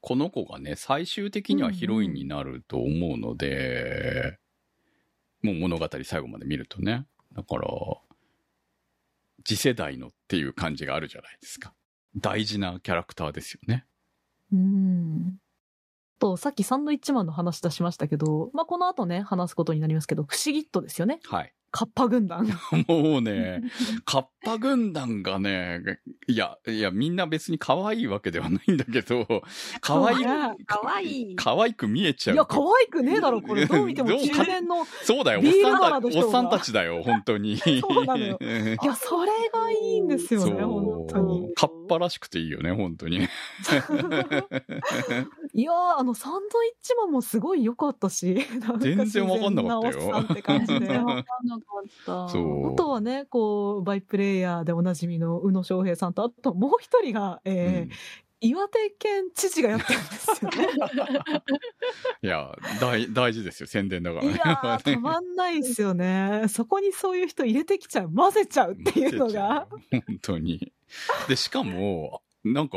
[0.00, 4.38] この子がね、最終的にはヒロインになると思うので、
[5.42, 7.06] もう物語最後まで見るとね。
[7.32, 7.68] だから、
[9.44, 11.72] 次世代のっていう感じがあるじゃないですか。
[12.16, 13.84] 大事なキャラクターですよね。
[14.52, 15.36] うん。
[16.18, 21.20] と、さっきサンドイッチマンの話出しましたけど、まあ、この後ね、話すことになりますけど、不思議っとですよね。
[21.24, 21.52] はい。
[21.70, 22.46] カッパ軍団。
[22.86, 23.62] もうね、
[24.04, 25.80] カ ッパ軍団がね、
[26.26, 29.26] いや、いや、みんな別に可愛いわけではないんだけど、
[29.80, 30.24] 可愛い、
[30.66, 32.36] 可愛い可愛く見えちゃう。
[32.36, 33.66] いや、可愛くねえだろ、これ。
[33.66, 34.84] どう見ても中年の。
[35.02, 37.56] そうだよ、おっさんた腹の人がおっさんたちだよ、本当に。
[37.58, 41.52] そうなのよ いや、それがいいんですよね、本当に。
[41.54, 43.16] カッパらしくていいよね、本当に。
[45.54, 48.46] いやー、あの、サンドイッチマンもすごい良かったし。
[48.80, 50.08] 全然わかんなかったよ。
[50.10, 51.24] わかんなかっ
[52.04, 52.28] た。
[52.28, 52.72] そう。
[52.72, 57.90] あとはね、こう、バイプレイヤーでおなじみの宇野昌平さんと、あともう一人が、えーうん
[58.44, 60.68] 岩手県知事がやってるんですよね。
[62.22, 64.32] いや、大、大事ですよ、宣伝だからね。
[64.32, 66.42] いやー、たまんないですよね。
[66.48, 69.66] そこにそういう人入れてきちゃう、混ぜちゃうっていうのが。
[69.90, 70.74] 本当に。
[71.26, 72.76] で、しかも、なんか、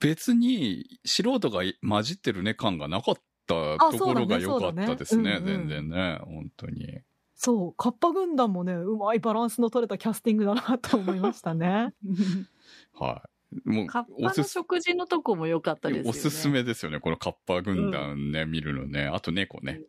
[0.00, 3.14] 別に素人が混じってるね感がなかっ
[3.46, 7.02] たところが良かったですね、ねうんうん全然ね、本当に。
[7.44, 11.92] そう、カッパ軍団もね、うまいバランスの取れたキャスティングだなと思いましたね。
[12.94, 13.28] は
[13.66, 13.68] い。
[13.68, 16.10] もうカッ、パの食事のとこも良かったですよね。
[16.10, 19.06] おすすめですよね、このカッパ軍団ね、見るのね。
[19.06, 19.80] あと猫ね。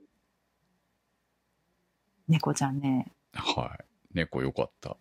[2.28, 3.86] 猫ちゃんね、はい。
[4.16, 4.98] 猫よかった。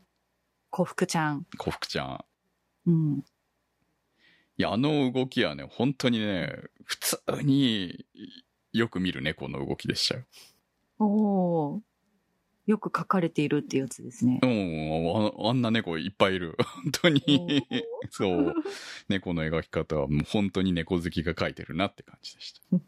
[0.68, 1.46] 小福ちゃん。
[1.56, 2.24] 小福ちゃん。
[2.84, 3.18] うん。
[4.58, 6.52] いや、あの動きはね、本当にね、
[6.84, 8.04] 普通に
[8.72, 10.24] よく見る猫の動きでしたよ。
[10.98, 11.91] おー
[12.66, 14.46] よく書かれているってやつですねう。
[14.46, 16.56] ん、ああんな猫いっぱいいる。
[16.62, 17.66] 本当に。
[18.10, 18.54] そう。
[19.08, 22.60] 猫の描き方はもう本当に猫好きが描いてるなって感じでした。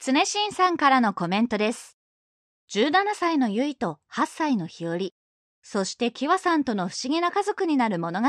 [0.00, 1.98] 常新さんからのコメントです。
[2.70, 4.98] 17歳のゆいと8歳の日和、
[5.62, 8.28] そしてキワさんとの不思議な家族になる物語。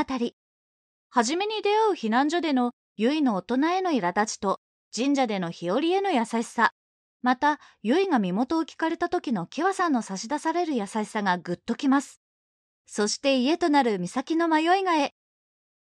[1.10, 4.60] はじめに出会う避難所でのゆいの大人への苛立ちと、
[4.94, 6.72] 神社での日和への優しさ。
[7.22, 12.20] また、ゆいが身元を聞かれた時のキワさんの差し出される優しさがぐっときます。
[12.86, 15.14] そして家となる岬の迷いがへ。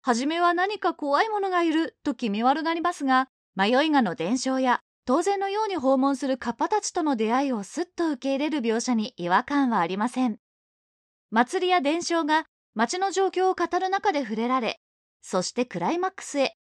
[0.01, 10.37] はじめは何か怖いものがいると気味悪がりますが、迷いがの伝承や当然のように訪問するカッパたちとの出会いをすっと受け入れる描写に違和感はありません。
[11.29, 14.79] 祭りや伝承が街の状況を語る中で触れられ、
[15.21, 16.55] そしてクライマックスへ。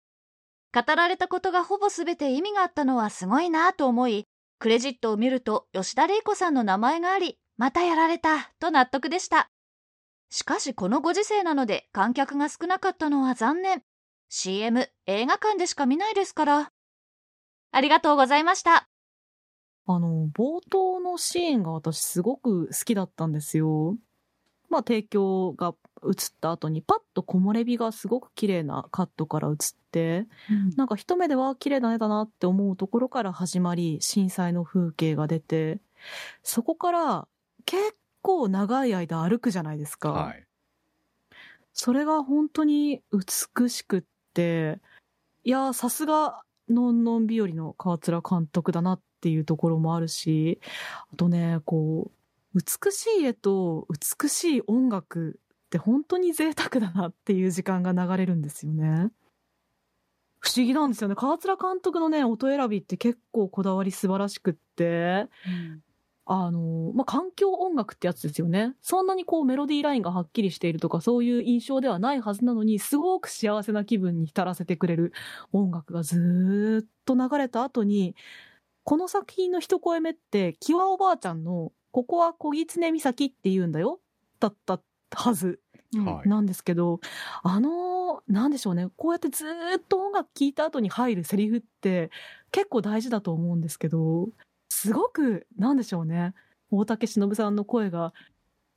[0.75, 4.27] 語られたことがほぼ全て意味があったのはすごいなぁと思い、
[4.63, 9.51] クレジットを見ると吉田玲子さんの名前があり、またやられた、と納得でした。
[10.31, 13.83] しかしこのご時世なので観客が少なかったのは残念。
[14.29, 16.73] CM、映画館でしか見ないですから。
[17.73, 18.89] ありがとうございました。
[19.89, 23.97] あの、冒頭のシーンが私すごく好きだったんですよ。
[24.71, 29.57] まあ、提供が映った後にパッと木漏れ日がすごく綺麗なカットから映っ
[29.91, 30.27] て、
[30.77, 35.81] なんか一目では綺麗な絵だなって思うところから始まり、震災の風景が出て、
[36.43, 37.29] そこから
[37.65, 40.13] 結構長い間歩くじゃないですか。
[40.13, 40.47] はい。
[41.73, 44.81] それが本当に美しくって、
[45.45, 50.61] いやー、さすが、のんのん日和の川面監督だなっていうところもあるし、
[51.13, 52.11] あとね、こ
[52.55, 53.87] う、美しい絵と
[54.21, 55.41] 美しい音楽
[55.73, 59.09] って本当に贅沢だなっていう時間が流れるんですよね。
[60.39, 61.15] 不思議なんですよね。
[61.15, 65.29] 川面監督のね、音選びって結構こだわり素晴らしくって、
[66.27, 68.75] あの、まあ、環境音楽ってやつですよね。
[68.83, 75.13] そんなにこうメロディーラインがはっきりしているとかそういう印象ではないはずなのに、すごく幸せな気分に浸らせてくれる
[75.53, 78.15] 音楽がずーっと流れた後に、
[78.85, 84.01] この作品の一声目って、キワおばあちゃんの、ここは小狐岬って言うんだよ
[84.41, 84.81] だった
[85.15, 85.62] はず
[85.99, 87.01] はいなんですけど、
[87.43, 92.11] あの、なんでしょうね、こうやってずーっと音楽聴いた後に入るセリフって
[92.51, 94.29] 結構大事だと思うんですけど、
[94.71, 96.35] すごく、なんでしょうね、
[96.71, 98.15] 大竹しのぶさんの声が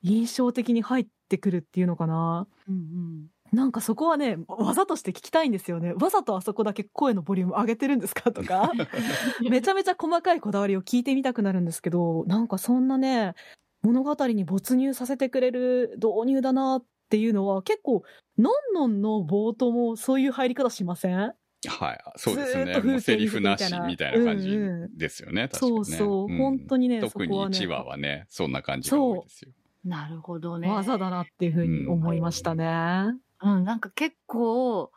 [0.02, 2.48] 印象的に入ってくるっていうのかな。
[2.68, 5.94] うんなんかそこはね、技として聞きたいんですよね。
[5.94, 8.72] わざとあそこだけ声のボリューム上げてるんですかとか。
[9.50, 13.34] めちゃめちゃ細かいこだわりを聞いてみたくなるんですけど、なんかそんなね、
[13.82, 18.04] 物語に没入させてくれる導入だなっていうのは結構、
[18.38, 21.34] のんのんの冒頭もそういう入り方しません？
[21.68, 22.00] はい。
[22.18, 22.66] そうですね。
[22.66, 25.48] ずーっと風景もうセリフなしみたいなみたいな感じうんうですよね。
[25.48, 25.78] 確かにね。
[25.78, 29.52] そうそう、ん本当にね、そ特に1、話はね、そんな感じが多いですよ。
[29.84, 30.68] なるほどね。
[30.70, 33.14] 技だなっていうふうに思いましたね。
[33.42, 34.92] うん、なんか結構、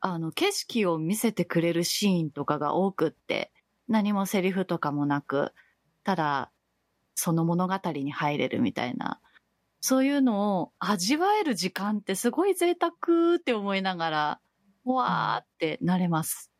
[0.00, 3.52] あの、景色を見せてくれるシーンとかが多くって、
[3.88, 5.52] 何もセリフとかもなく、
[6.04, 6.50] ただ、
[7.14, 9.20] その物語に入れるみたいな、
[9.82, 14.40] そういうのを味わえる時間ってすごい贅沢って思いながら、
[14.84, 16.50] わーってなれます。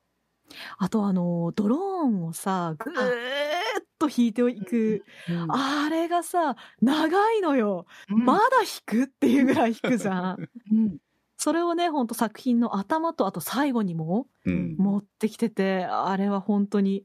[0.77, 5.05] あとあの、ドローンをさ、ぐーっと引いていく、
[5.49, 7.87] あれがさ、長いのよ。
[8.11, 10.49] うんまだ引くっていうぐらい引くじゃん。
[10.73, 10.99] うん
[11.39, 14.77] それをね、ほんと作品の頭とあと最後にもうん。
[14.79, 17.05] 持ってきてて、あれは本当に、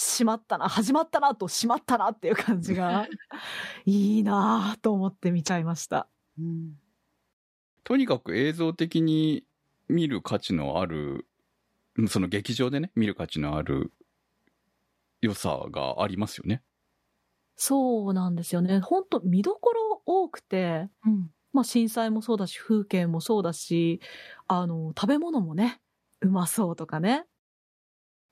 [0.00, 3.08] しまったな、始まったなと、しまったなっていう感じが、
[3.84, 6.08] いいなぁと思って見ちゃいました。
[6.38, 6.78] うん
[7.82, 9.46] とにかく映像的に
[9.88, 11.26] 見る価値のある、
[12.06, 13.92] その劇場でね、見る価値のある
[15.22, 16.62] 良さがありますよね。
[17.56, 18.80] そうなんですよね。
[18.80, 24.00] 本当見どころ多くて、うんまあ震災もそうだし、風景もそうだし、
[24.46, 25.80] あの、食べ物もね、
[26.20, 27.24] うまそうとかね。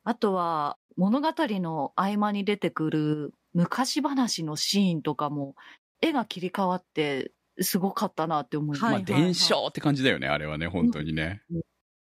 [0.06, 5.56] あとは、物語の合間に出てくる昔話のシーンとかも、
[6.00, 8.84] 絵が切り替わって、すごかったなって思います。
[8.84, 11.42] はいまあ、伝承って感じだよね、あれはね、本当にね。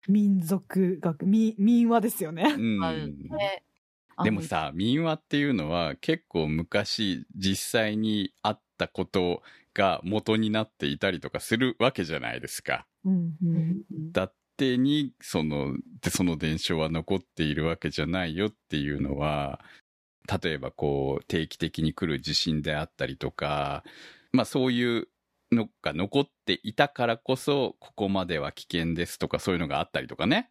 [0.07, 2.55] 民族学、み民話ですよね。
[2.59, 3.19] うん。
[4.23, 12.87] でもさ、民話っていうのは結構昔実際にあったことが元になっていたりとかするわけじゃないですか。
[13.07, 19.61] うんうんだってに、その、で、その伝承は残っているわけじゃないよっていうのは、
[20.43, 23.85] 例えばこう、定期的に来る地震であったりとか、
[24.33, 25.09] まあそういう
[25.53, 30.51] のが残っていたからこそ、ここまでは危険ですとかそういうのがあったりとかね。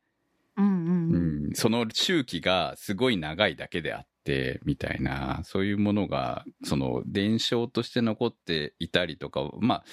[0.56, 9.84] うんうんうんうん、その周期がすごい長いだけであって、みたいな、そういうものが、その伝承として残っていたりとか、まあ、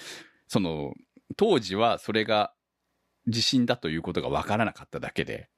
[0.49, 0.95] その、
[1.37, 2.54] 当時はそれが
[3.27, 5.49] 地震だということがわからなかっただけで、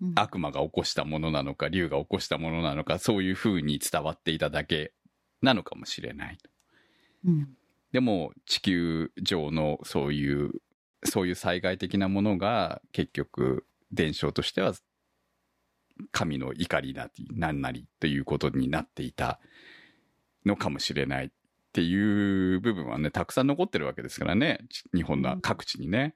[0.00, 4.94] うん悪魔が起こしたものなのか、竜が起こしたものなのか、そういう風に伝わっていただけ
[5.42, 6.38] なのかもしれない。
[7.26, 7.56] うん
[7.92, 10.52] でも、地球上のそういう、
[11.04, 14.74] そういう災害的なものが、結局、伝承としては、
[16.12, 19.40] 神の怒りなり、なんなりということになっていた
[20.46, 21.30] のかもしれないっ
[21.72, 24.60] ていう部分はね、たくさん残ってるわけですからね。
[24.70, 26.14] ち日本の各地にね。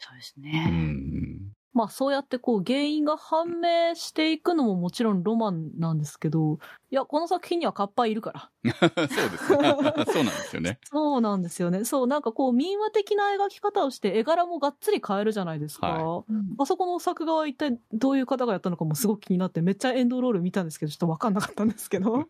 [0.00, 0.70] そうですうね。
[0.70, 1.52] ん。
[1.72, 6.58] まあそうやってこう原因が判明していくのももちろんロマンなんですけど、
[6.90, 8.50] いや、この作品にはカッパいるから。
[9.08, 9.46] そうです。
[9.46, 10.80] そうなんですよね。
[10.90, 11.84] そうなんですよね。
[11.84, 15.86] そう、なんかこう民話的な描き方をして絵柄もがっつり変えるじゃないですか。
[15.88, 16.24] は
[16.58, 22.26] あそこの作画は一体どういう方がやったのかもすごく気になってめっちゃエンドロール見たんですけど、ちょっとわかんなかったんですけど。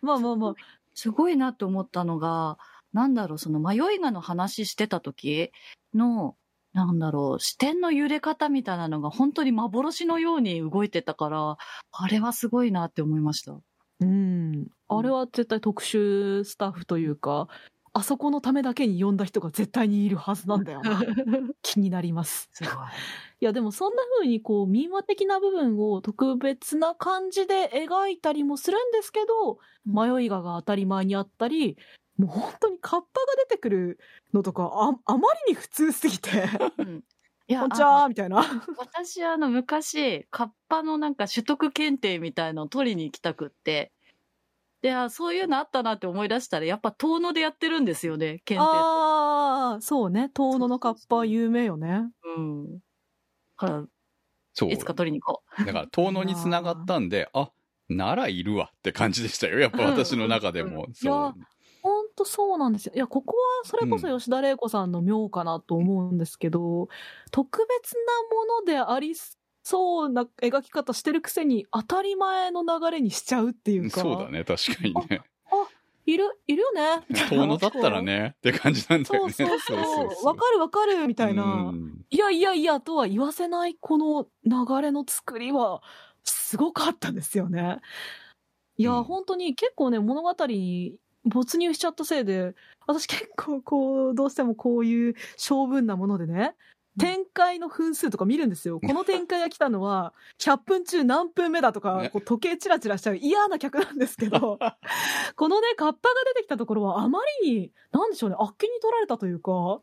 [0.00, 0.54] まあまあまあ。
[0.94, 2.56] すごいなと思ったのが、
[2.92, 5.50] なんだろう、その迷いがの話してた時
[5.92, 6.36] の、
[6.74, 11.56] なんだろう、視点の揺れ方みたいなのが本当に幻のように動いてたから、
[11.92, 13.56] あれはすごいなって思いました。
[14.00, 14.66] うん。
[14.88, 17.46] あれは絶対特殊スタッフというか、
[17.92, 21.00] あそこのためだけに呼んだ人が絶対にいるはずなんだよな。
[21.62, 22.48] 気になります。
[22.52, 22.72] すごい。
[23.40, 31.76] いやでもそんな風にこう民話的な部分を特別な感じで描いたりもするんですけど、迷いがが当たり前にあったり、
[32.16, 33.98] もう本当にカッパが出てくる
[34.32, 36.30] のとかああまりに普通すぎて、
[36.78, 37.04] うん
[37.46, 38.42] いやこんにちはみたいな。
[38.78, 43.92] 私あの昔、カッパのなんか取得検定みたいのを取りに行きたくって、
[44.80, 48.76] で、あそういうのあったなって思い出したら、やっぱ遠野でやってるんですよね、検定。
[48.78, 50.30] ああ、そうね。
[50.32, 52.10] 遠野のカッパ有名よね。
[52.36, 52.78] うん。
[53.56, 53.84] から、
[54.54, 54.70] そう。
[54.72, 57.50] いつか取りに行こだから、遠野に繋がったんで、あ、
[57.90, 59.58] ならいるわって感じでしたよ。
[59.58, 60.84] やっぱ私の中でも。
[60.84, 61.34] いやそう。
[62.16, 62.92] ほんとそうなんですよ。
[62.94, 66.88] いや、ここはそれこそ吉田玲子さんの妙かなと思うんですけど、
[67.32, 69.14] 特別なものであり
[69.64, 74.00] そうな描き方してるくせに当たり前の流れにしちゃうっていうか。
[74.00, 75.22] そうだね、確かにね。
[76.06, 77.02] いる、いるよね。
[77.30, 78.02] 遠野だったら。
[78.02, 79.32] ね、って感じなんだよね。
[79.32, 80.26] そうそうそう。
[80.26, 81.42] わかるわかるみたいな。
[81.42, 85.82] うんいやいやいやとは言わせないこの流れの作りは
[86.22, 87.80] すごかったですよね。
[88.76, 92.54] いや、うん本当に結構ね、物語に没入しちゃったせいで、
[92.86, 96.54] 私結構こう、どうしてもこういう性分なものでね、
[96.98, 98.78] 展開の分数とか見るんですよ。
[98.78, 104.58] この展開が来たのは、100分中何分目だとかね、こう時計チラチラしちゃう嫌な客なんですけど、
[105.36, 109.80] このね、カッパが出てきたところはあまりに、なんでしょうね、あっけに取られたというか、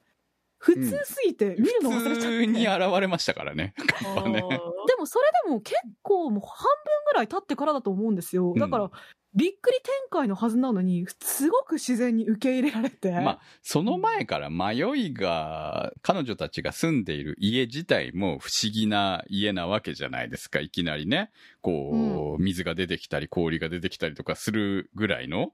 [0.57, 2.15] 普通すぎて見るの忘れちゃって。
[2.15, 3.73] 普通に現れましたからね。
[3.77, 3.81] う。
[3.87, 4.41] カッパね。
[4.41, 8.53] でもそれでも結構もう半分ぐらい経ってからだと思うんですよ。
[8.55, 8.91] だから、
[9.33, 13.11] びっくり展開のはずなのに、すごく自然に受け入れられて。
[13.11, 20.59] まあ、その前から迷いが、彼女たちが住んでいる家自体も不思議な家なわけじゃないですか。
[20.59, 21.31] いきなりね。
[21.61, 25.53] こう、水が出てきたり氷が出てきたりとかするぐらいの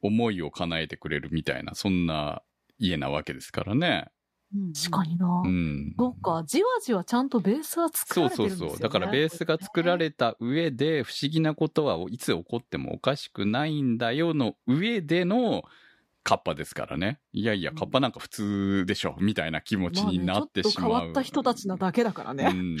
[0.00, 2.42] 思いを叶えてくれるみたいな、そんな
[2.78, 4.06] 家なわけですからね。
[4.74, 5.42] 確かにな。
[5.44, 5.94] うん。
[5.96, 8.70] そっか、じわじわちゃんとベースは作そうられてるんですよ、ね。
[8.70, 8.80] そうそう。
[8.80, 15.62] だからベースが作られた上で、不思議なことはいつ起こってもおかしくないんだよの上での
[16.24, 17.20] カッパですからね。
[17.32, 20.90] いやいや、カッパなんか普通でしょ、みたいな気持ちになってしまう。
[20.90, 22.50] まあねちょっと変わった人たちなだけだからね。
[22.52, 22.76] うん。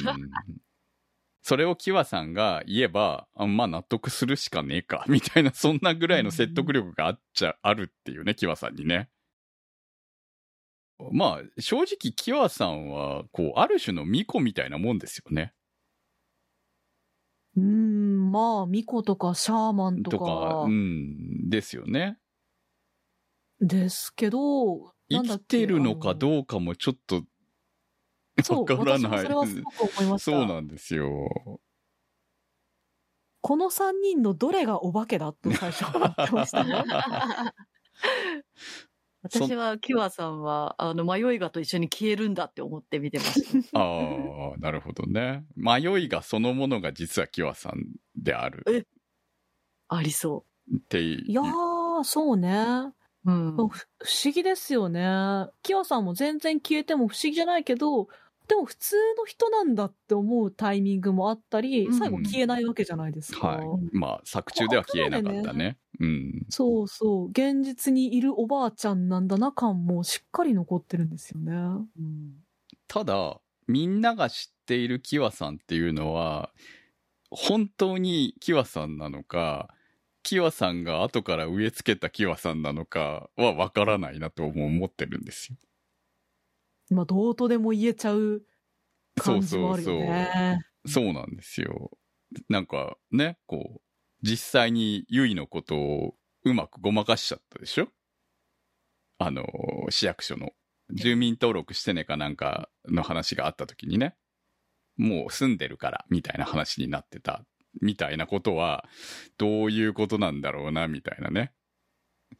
[1.42, 9.08] それをキワさんが言えば、あまあ納得するしかねえか、みたいな、そんなぐらいの説得力があっちゃ、あるっていうね、キワさんにね。
[11.12, 15.52] まあ、正直、キワさんは、こう、ある種の巫女みたいなもんですよね。
[17.56, 22.18] うーん、まあ、ミコとかシャーマンとかとか、うん、ですよね。
[23.60, 27.24] ですけど、生きてるのかうどうかもちょっと、
[28.54, 29.22] わからない。
[29.22, 30.30] それはすごく思いました。
[30.30, 31.60] そうなんですよ。
[33.42, 36.84] この3人のどれがお化けだと最初思ってましたね。
[39.22, 43.78] 私は、キワさんは、あの、迷いがと一緒に消えるんだって思って見てました。
[43.78, 45.44] ああ、なるほどね。
[45.56, 47.74] 迷いがそのものが実はキワさん
[48.16, 48.86] であるえ
[49.88, 51.24] ありそっていう。
[51.26, 52.92] いやー、そうね。
[53.26, 53.30] う。
[53.30, 53.56] うん。
[53.56, 55.48] 不不思議ですよね。
[55.62, 58.08] キワさんも全然消えても不思議じゃないけど、
[58.50, 63.46] でも普通の人なんだって思うタイミングもあったり、うん最後消えないわけじゃないですか。
[63.46, 63.68] はい。
[63.92, 65.78] まあ、作中では消えなかったね。
[66.00, 66.46] うん。
[66.48, 67.28] そうそう。
[67.28, 71.52] 現実にいるおばあちゃんなんだな感もしっかり残ってるんですよね。
[71.52, 72.34] うん
[72.88, 76.52] ただ、みんなが知っているキワさんっていうのは、
[77.30, 79.72] 本当にキワさんなのか、
[80.24, 85.56] キワさんが後から植え付けたキワさんなのかはわからないなとも思ってるんですよ。
[86.90, 88.42] まあ、どうとでも言えちゃう
[89.16, 90.58] 感じもあるよね。
[90.86, 91.90] そうなんですよ。
[92.48, 93.80] なんかね、こう、
[94.22, 96.14] 実際にユイのことを
[96.44, 97.88] うまくごまかしちゃったでしょ？
[99.18, 99.44] あの、
[99.88, 100.50] 市役所の。
[100.92, 104.16] 住民登録してねかなんかの話があった時にね、
[104.96, 107.44] もう住んでるから、みたいな話になってた、
[107.80, 108.84] みたいなことは、
[109.38, 111.52] どういうことなんだろうな、みたいなね。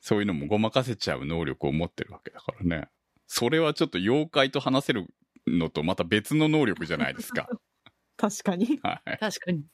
[0.00, 2.88] そういうのもごまかせちゃう能力を持ってるわけだからね。
[3.32, 5.06] それはちょっと妖怪と話せる
[5.46, 7.48] のとまた別の能力じゃないですか。
[8.18, 8.80] 確かに。
[8.82, 9.18] はい。
[9.18, 9.64] 確かに。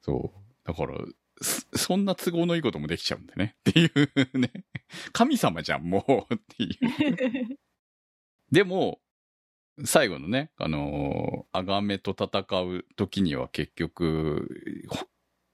[0.00, 0.66] そう。
[0.66, 0.98] だから、
[1.40, 3.54] そそんな都合のいいこともできちゃうんだね。
[3.70, 4.50] っていうね。
[5.12, 6.34] 神様じゃん、もう。
[6.34, 6.70] ってい
[7.52, 7.58] う。
[8.50, 9.00] でも、
[9.84, 15.06] 最後のね、あのーアガメと戦う時には結局、ほ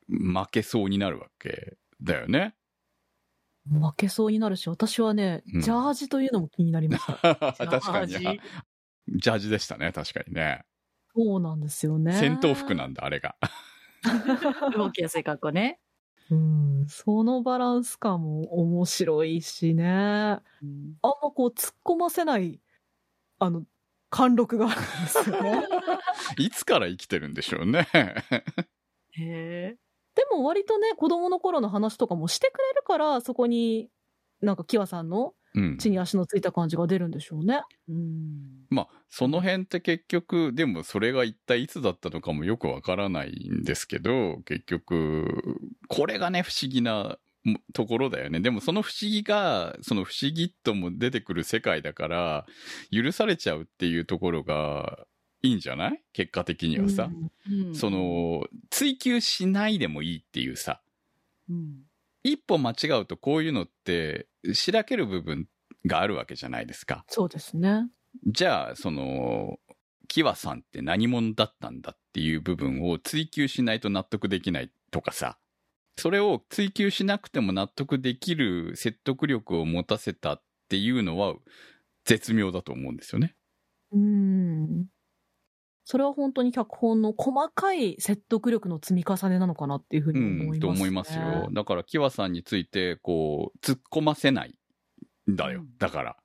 [0.09, 2.57] 負けそうになるわけだよね。
[3.69, 7.37] 負けそうになるし、私はね、うんジャージというのも気になりました。
[7.55, 8.09] 確かに。
[8.09, 8.41] ジャージ
[9.09, 10.65] ジャージでしたね、確かにね。
[11.15, 12.13] そうなんですよね。
[12.15, 13.37] 戦闘服なんだ、あれが。
[14.77, 15.79] 動きやすい格好ね。
[16.31, 19.85] うん、そのバランス感も面白いしね。
[19.87, 22.61] あんうんまこう突っ込ませない、
[23.39, 23.65] あの、
[24.11, 25.67] 貫禄があるんですよね。
[26.39, 27.87] いつから生きてるんでしょうね。
[29.13, 29.77] へえ。
[30.33, 33.91] でも割とね、子供の頃の話とかもしてくれるから、そこに、
[34.41, 35.77] なんかキワさんのうん。
[35.77, 37.61] 地に足のついた感じが出るんでしょうね。
[37.87, 38.65] うん。
[38.71, 48.41] まあ、その辺って結局、でもそれが一体いつだったのかもよくわからないんですけど、結局、これがね、不思議なもところだよね。
[48.41, 52.47] でもその不思議が、その不思議とも出てくる世界だから、
[52.91, 55.07] 許されちゃうっていうところが
[55.43, 56.03] いいんじゃない？
[56.13, 57.11] 結果的にはさ。
[57.51, 60.81] うんそ、の、追求しないでもいいっていうさ。
[61.51, 61.83] うん。
[62.23, 65.49] 一歩間違うとこういうのって、しらける部分
[65.87, 67.05] があるわけじゃないですか。
[67.09, 67.91] そうですね。
[68.27, 69.59] じゃあ、その、
[70.07, 75.39] キワさんって何者だったんだっていう部分を追求しないと納得できないとかさ、
[75.97, 81.35] それを追求しなくても納得できる説得力を持たせたっていうのは
[82.05, 83.35] 絶妙だと思うんですよね。
[83.93, 84.87] うん。
[85.85, 91.49] それは本当に脚本の細かい説得力の積み重ねなのかなっていうふううに思います、ん、と思いますよ。
[91.53, 94.57] だから、キワさんについて、こう、突っ込ませない
[95.31, 95.61] んだよ。
[95.61, 96.17] うんだから。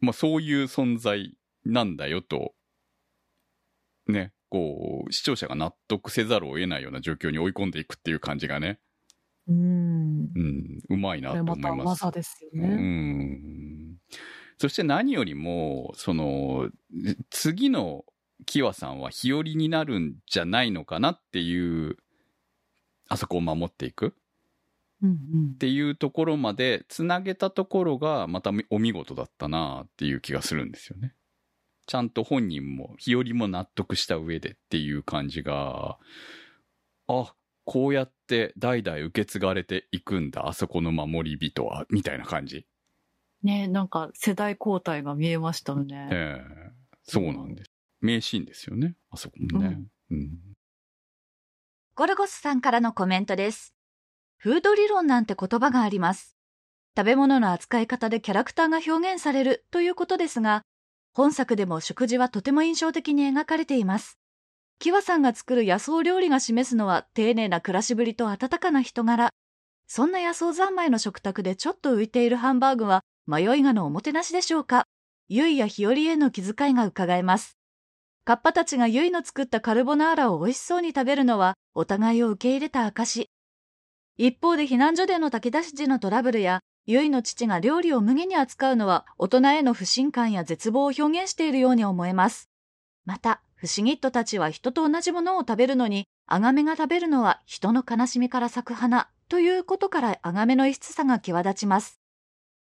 [0.00, 2.54] まあ、そういう存在なんだよと、
[4.06, 8.80] ね、こう、視聴者が納得せざるを得ないような状況に追い込んでいくっていう感じがね、
[9.48, 10.28] うん。
[10.34, 12.04] うん、うまいなこと思います。
[12.04, 12.68] 技ですようね。
[12.68, 13.98] ん。
[14.58, 16.70] そして何よりも、その、
[17.30, 18.04] 次の
[18.46, 21.96] キワさんは日和になるんじゃないのかなっていう、
[23.08, 24.14] あそこを守っていく。
[25.02, 31.14] うんっていうところまでつなげたところがまたお見事だったなっていう気がするんですよね。
[31.86, 35.98] ちゃんと本人も日和も納得した上でっていう感じが、
[37.06, 37.34] あ、
[37.64, 42.66] こうやって代々受け継がれていくんだ、あそこの守り人は、みたいな感じ。
[43.42, 46.08] ねなんか世代交代が見えましたね。
[46.12, 46.72] ええ
[47.04, 47.70] そうなんです。
[48.00, 49.80] 名シーンですよね、あそこもね。
[50.10, 50.38] うん。
[51.94, 53.74] ゴルゴスさんからのコメントです。
[54.36, 56.36] フード理論なんて言葉があります。
[56.96, 60.62] 食べ物の扱い方でキャラクターが表現されるということですが、
[61.12, 64.18] 本作でも食事はとても印象的に描かれています。
[64.78, 69.30] キワさんが作る野草料理が示すのは丁寧な暮らしぶりと温かな人柄。
[69.88, 74.84] そんな野草三昧の食卓でちょっと浮いているハンバーグは迷いがのおもてなしでしょうか
[75.28, 77.57] ゆいや日和への気遣いが伺えます。
[78.28, 83.30] カッパたちがゆいの作ったカルボナーラを美味しそうに食べるのはお互いを受け入れた証。
[84.18, 92.50] 一方で避難所での炊き出し時のトラブルや、ゆいの父が料理を無限に扱うのは大人への不信感や絶望を表現しているように思えます。
[93.06, 101.98] また、不思議っ子たちは人と同じものを食べるのに、アガメが食べるのは人の悲しみから咲く花ということからアガメの異質さが際立ちます。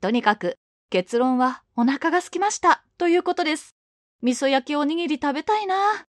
[0.03, 0.59] とにかく、
[0.91, 3.75] 結論はお腹が空きましたということです。
[4.25, 6.07] 味噌焼きおにぎり食べたいな。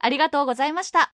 [0.00, 1.14] ありがとうございました。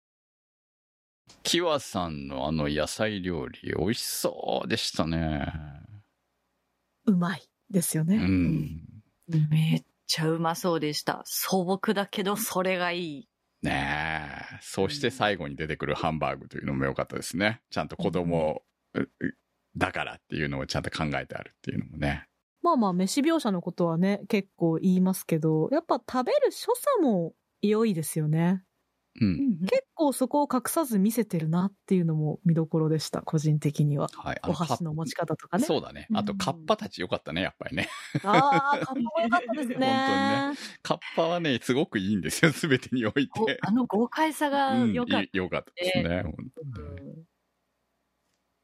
[1.43, 5.45] キワさんのあの野菜料理、美味しそうでしたね。
[7.05, 8.17] うまいですようね。
[8.17, 8.81] ん。
[9.27, 11.21] めっちゃうまそうでした。
[11.25, 13.29] 素朴だけどそれがいい。
[13.61, 14.57] ねえ。
[14.61, 17.61] そして最後に出てくるハンバーグというのも良かったですね。
[17.69, 18.63] ちゃんと子供
[18.95, 19.09] うう
[19.77, 22.25] だからっていうのをちゃんと考えてあるっていうのもね。
[22.65, 28.63] まあまあ、飯描写のことはね、結構言いますけど、やっぱ食べる所作も良いですよね。
[29.21, 29.59] うん。
[29.67, 34.09] 結構そこを隠さず見せてるなっていうのも見どころでした、個人的には。
[34.17, 34.39] はい。
[34.41, 35.65] あお箸の持ち方とかね。
[35.65, 36.07] そうだね。
[36.13, 37.87] あと、カッパたち良かったね、やっぱりね。
[38.23, 39.87] ああ、かっこよかったですね。
[40.57, 43.39] 本カッパはね、すごくいいんですよ、すべてにおいて。
[43.41, 46.23] おあの豪快さがうん良かっい良かったですね。
[46.23, 46.39] 本た。
[46.55, 46.63] 当
[47.03, 47.25] に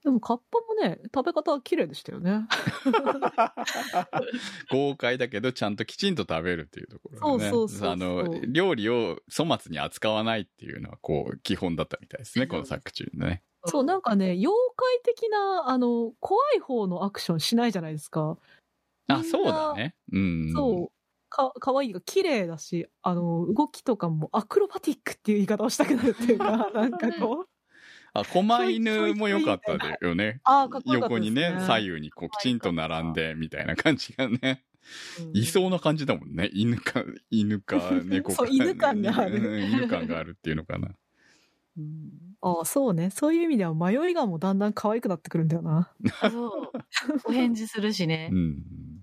[0.04, 2.48] でもカッパもね、食べ方は綺麗でしたよね。
[4.72, 7.52] 豪快だけど、ちゃんときちんと食べるっていうところがね。
[7.52, 13.44] そうそうそうあの、料理を粗末に扱わないっていうのは、こう、基本だったみたいですね、この作中でね。
[13.66, 18.40] そう、なんかね、妖怪的な、あの、怖い方のアクションしないじゃないですか。
[19.08, 19.96] あ、なそうだね。
[20.12, 20.54] うん。
[20.54, 20.94] そう。
[21.30, 27.51] か、かわいいが綺麗だし、あの、動きとかもアクロバティックっていう言い方をしたくなるっていうか、 なんかこう。
[28.14, 30.42] あ、狛犬も良かっただよね。
[30.44, 31.30] ああ、かっこよかった横です、ね。
[31.30, 34.66] にね、左右にこうきちんと並んで、みたいな感じがね。
[35.18, 36.50] うんいそうな感じだもんね。
[36.54, 38.38] 犬か、犬か 猫か。
[38.38, 40.96] そう犬感があるうん犬感があるっていうのかな。
[41.78, 42.12] うん
[42.44, 43.12] ああ、そうね。
[43.12, 45.94] そういう意味では迷いがもうだんだん可愛くなってくるんだよな。
[46.32, 46.72] そう。
[47.24, 48.36] お返事するしねう。
[48.36, 49.01] ん。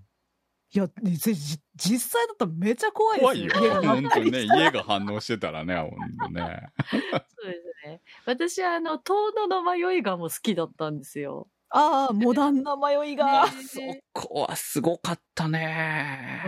[0.71, 3.47] いや、ね、実際だったらめちゃ怖い怖いよ。
[3.47, 3.69] ですよ。
[3.69, 4.43] 家が本当ね。
[4.43, 5.91] 家が反応してたらね、本
[6.27, 6.67] 当ね。
[6.91, 8.01] そうですね。
[8.25, 11.47] 私、あの、遠野の迷いがも好きだったんですよ。
[11.71, 13.47] ああ、モダンな迷いが。
[13.47, 13.79] そ
[14.13, 16.41] こはすごかったね。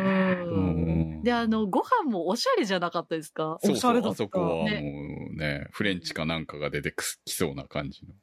[1.24, 3.57] で、あの、ご飯もおしゃれじゃなかったですか？
[3.63, 4.82] そうそう、おしゃれだったあそこはもうね
[5.38, 6.93] ね、フレンチかなんかが出て
[7.26, 8.13] きそうな感じの。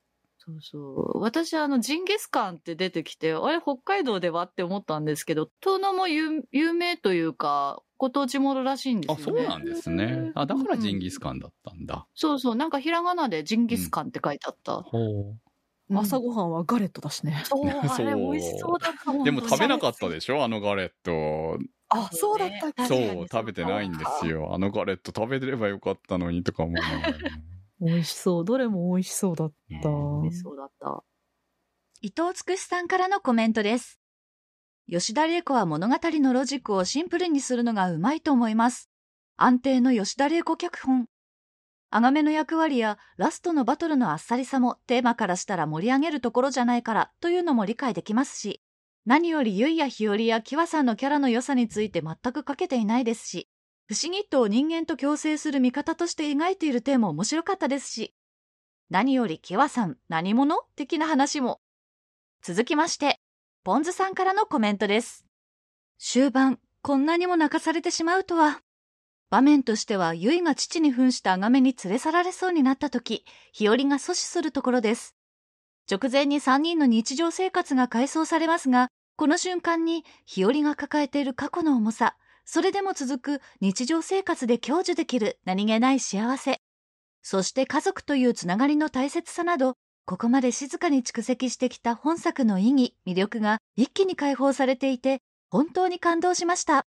[0.48, 0.78] そうそ
[1.16, 1.20] う。
[1.20, 9.22] 私、あの、ジンギスカンって出てきて、あれ、北海道ではって思ったんですけど、遠野も有有名というか、ご当地ものらしいんですね。
[9.24, 10.32] そうなんですね。
[10.34, 12.06] あ、だからジンギスカンだったんだ。
[12.14, 12.54] そうそう。
[12.56, 14.82] なんかひらがなでジンギスカンって書いてあった。
[14.82, 14.98] ほ
[15.30, 15.38] うん
[15.90, 17.42] 朝ごはんはガレットだしね。
[17.46, 20.44] そう、 あれ美味しそうだったもんでも食べなかったでしょ？
[20.44, 21.58] あのガレット。
[21.88, 22.84] あ、そうだったっけ？
[22.86, 24.52] そう食べてないんですよ。
[24.54, 26.84] あのガレット食べてればよかったのにとか思う。
[27.80, 28.44] 美味しそう。
[28.44, 29.52] どれも美味しそうだっ
[29.82, 29.88] た。
[29.88, 31.04] 美味しそうだった。
[32.00, 34.00] 伊藤つくしさんからのコメントです。
[34.88, 38.88] 吉田玲子は物語のロジックをシンプルにするのがうまいと思います。
[39.36, 41.08] 安定の吉田玲子脚本。
[41.90, 48.62] 鋼の役割やラストのバトルのあっさりさもテーマからしたら盛り上げるところじゃないからというのも理解できますし、
[49.06, 53.48] 何よりゆいやひよりやきわさんのキャラの良さについて全く欠けていないですし、
[53.88, 58.12] 不思議と人間と共生する味方として描いている点も面白かったですし、
[58.90, 60.58] 何よりきわさん何者？
[60.76, 61.60] 的な話も
[62.42, 63.18] 続きまして、
[63.64, 65.24] ポンズさんからのコメントです。
[65.98, 68.60] 終盤、こんなにも泣かされてしまうとは。
[69.30, 75.16] 場面としては、ゆいが父に扮したアガメに連れ去られそうになった時、日和が阻止するところです。
[75.90, 82.18] 直前に3人の日常生活が回想されますが、この瞬間に日和が抱えている過去の重さ、
[82.50, 86.62] それでも続く日常生活で享受できる何気ない幸せ、
[87.20, 89.74] そして家族というつながりの大切さなど、
[90.06, 95.20] ここまで静かに蓄積してきた本作の意義、魅力が一気に解放されていて、
[95.50, 96.86] 本当に感動しました。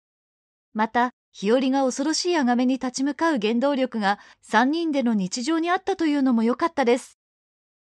[0.73, 4.19] また、日和が恐ろしい崇めに立ち向かう原動力が
[4.51, 7.21] 3人での日常にあったというのも良かったです。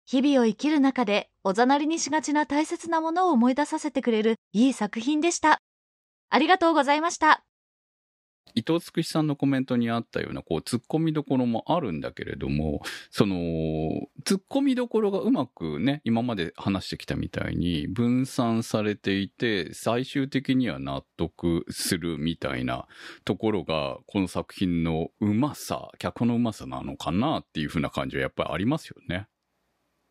[0.04, 5.60] 日々を生きる中でおざなりにしがちな大切なものを思い出させてくれるいい作品でした。
[6.28, 7.44] ありがとうございました。
[8.54, 13.36] 伊藤つくしさんのコメントにあったような、こう、突っ込みどころもあるんだけれども、その、
[14.24, 22.86] 突っ込みどころがうまくね、今まで話してきたみたいに分散されていて、最終的には納得するみたいな
[23.24, 29.28] ところが、この作品のうまさ、脚のうまさなのかなっていう風な感じはやっぱりありますよね。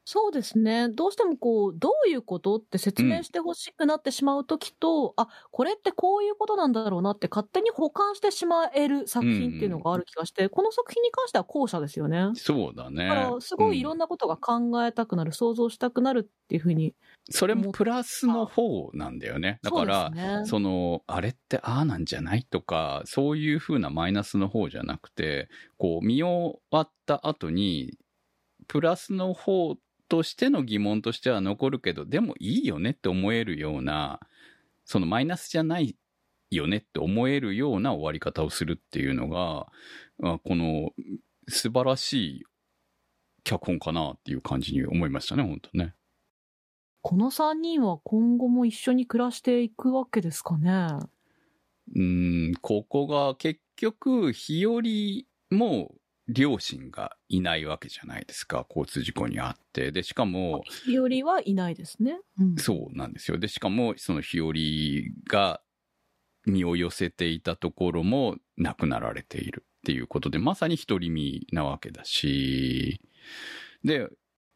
[0.05, 0.89] そうですね。
[0.89, 12.29] どうしてもこう、どういうことって説明してほしくなってしまうときと、あ、これってこういうことなんだろうなって勝手に保管してしまえる作品っていうのがある気がして、この作品に関しては後者ですよね。
[12.33, 13.05] そうだね。
[13.07, 16.95] だから、すごいいろんな、なことが考えたくなる、想像したくなるっていうふうに。
[17.29, 19.59] それもプラスの方なんだよね。
[19.61, 25.47] だから、そねその、あれってああなんじゃないとか、そういう風なマイナスの方じゃなくて、
[25.77, 27.97] こう、見終わった後に、
[28.67, 29.75] プラスの方
[30.11, 34.19] としての疑問としては残るけど、でもいいよねって思えるような、
[34.83, 35.95] そのマイナスじゃない
[36.49, 39.71] よねって思えるような終わり方をするっていうのが、
[40.21, 40.89] あこの、
[41.47, 42.43] 素晴らしい
[43.45, 45.95] 脚本かなっていう感じに思いましたね、本当ね。
[47.01, 50.71] この3人は今後も一緒に暮らしていくわけですかね？
[51.95, 54.81] うーん、ここが結局、日和
[55.57, 55.95] も
[56.27, 58.65] 両親がいないわけじゃないですか。
[58.69, 59.91] 交通事故にあって。
[59.91, 62.19] で、しかも、日和はいないですね。
[62.39, 63.37] うんそうなんですよ。
[63.37, 64.53] で、しかも、その日和
[65.29, 65.61] が
[66.45, 73.01] 身を寄せていたところも亡くなられているっていうことで、まさに独り身なわけだし、
[73.83, 74.07] で、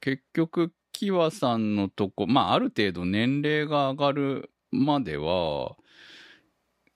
[0.01, 5.75] 結局、キワさんのとこ、まあ、ある程度年齢が上がるまでは、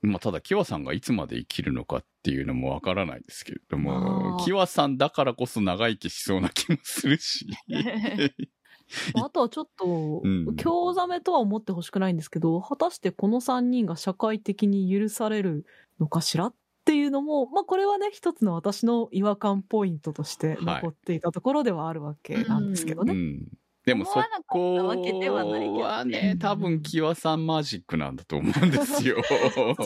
[0.00, 7.46] まあ、ただ、キワさんがいつまで生きるのかっていうのもわからないですけれどもキワさんだからこそ長生きしそうな気もするし。
[9.14, 15.64] まああとはちょっとうん、興ざめとは思ってほしくないんですけど、果たしてこの3人が社会的に許される
[16.00, 16.54] のかしらっ
[16.84, 23.12] ていうのも、まあこれはね、一つの私の違和感ポイントとして残っていたところではあるわけなんですけどね。
[23.12, 23.48] うん。
[23.90, 24.76] でもそこ
[25.80, 29.16] はね、多分、キワさんマジックなんだと思うんですよ。
[29.26, 29.76] そうそうやっ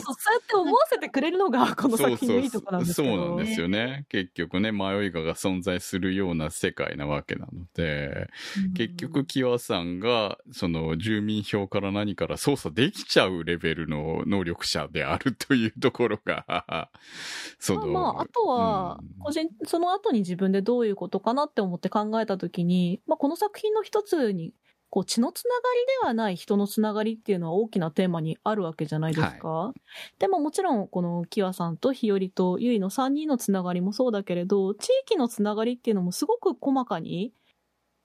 [0.47, 4.05] て思わせてくれるのが この作品のいいところなんですけどそうなんですよね。
[4.09, 8.29] 結局ね、迷いがが存在するような世界なわけなので、
[8.75, 16.89] 結局、キワさんが、その、住民票から何から操作できちゃうレベルの能力者であるというところが、
[17.57, 24.53] その、まあまあ、あとはうん、個人、その後に自分でどういうことかなって思って考えたときに、まあこの作品の一つに、
[24.89, 29.73] こう血のつながりではない人のつながりっていうのは大きなテーマにあるわけじゃないですか。
[30.19, 37.33] でももちろんこのキワさんと日和とゆいの3人のつながりもそうだけれど、地域のつながりっていうのもすごく細かに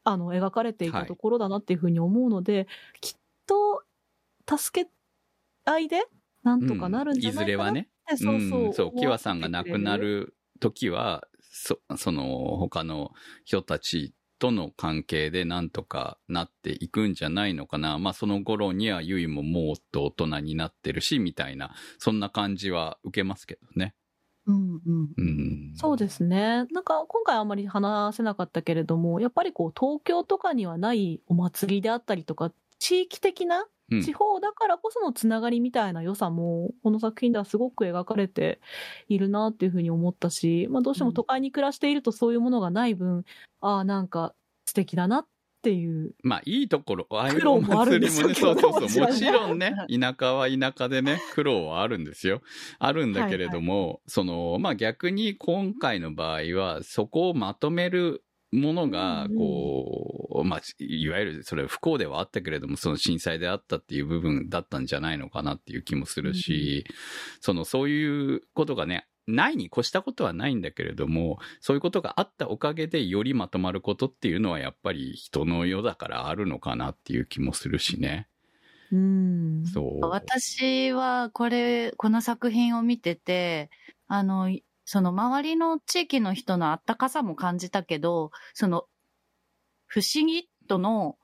[0.03, 2.67] あの描かれていたところだなっていうふうに思うので、
[3.01, 3.85] きっと
[4.59, 4.91] 助け
[5.65, 6.03] 合いで
[6.43, 8.37] なんとかなるんじゃいないかなって、ずれはね。
[8.37, 8.69] そうそう。
[8.69, 10.03] んそう、キワさんが亡くなる。
[10.03, 13.13] る時は、そ、その、他の
[13.45, 17.99] 人たちとの関係でなんとかなっていくんじゃないのかな。
[17.99, 23.95] まあ、その頃にはユイももっと大人になってるし、みたいな、そんな感じは受けますけどね。
[24.47, 25.09] うんうん。
[25.17, 25.73] うん。
[25.77, 26.67] そうですね。
[26.73, 38.61] なんか今回あんまり話せなかったけれども、やっぱりこう東京とかにはないお祭りであったりとか、地域的なうん地方だからこそのつながりみたいな良さも、この作品ではすごく描かれて
[39.09, 43.25] いるなっていうふうに思ったし、まあどうしても都会に暮らしているとそういうものがない分、
[43.61, 44.35] ああ、なんか
[44.67, 45.27] 素敵だなっ
[45.63, 46.15] ていう。
[46.23, 48.73] まあ、いいところ、ああいうおもね、すよそうそうそう。
[48.73, 52.41] ももちろんちろんね、田舎は田舎でね、苦労はあるんですよ。
[52.79, 66.85] あるんだけれども、その、まあ逆に今回の場合は、そこをまとめるものがこう、まあ、いわゆるそれは不幸ではあったけれども、その震災であったっていう部分だったんじゃないのかなっていう気もするし、
[67.41, 78.29] その、そういうことがね、ないに越したことはないんだけれども、そういうことがあったおかげでよりまとまることっていうのはやっぱり人の世だからあるのかなっていう気もするしね。
[78.93, 79.65] うん。
[79.67, 80.07] そう。
[80.07, 83.71] 私はこれ、この作品を見てて、
[84.09, 84.51] あの、
[84.93, 88.87] その周りの地域の人のあったかさも感じたけど、その、
[89.87, 91.17] 不思議との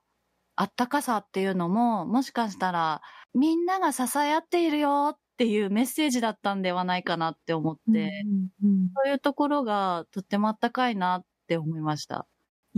[0.54, 3.02] あったかさっていうのも、もしかしたら、
[3.34, 12.28] みんなが支え合っているよっていうメッセージだったんではないかなって思って、うんうんそういうところがとってもあったかいなって思いました。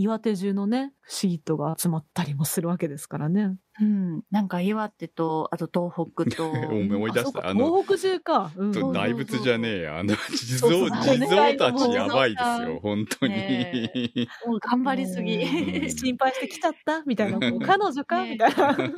[0.01, 3.57] 岩手中のね、不思議とが集まったりもするわけですからね。
[3.81, 4.23] うん。
[4.31, 7.41] なんか岩手と、あと東北と、 思い出した。
[7.41, 8.53] ああの、東北中か。
[8.55, 9.99] うん大仏じゃねえや。
[9.99, 13.33] あの、地蔵、地蔵たちやばいですよ、本当に。
[13.33, 14.13] ね
[14.47, 15.35] もう頑張りすぎ。
[15.35, 18.55] うん心配してきちゃったみたいな、 彼女か、ねみたいな。
[18.57, 18.97] そうそう、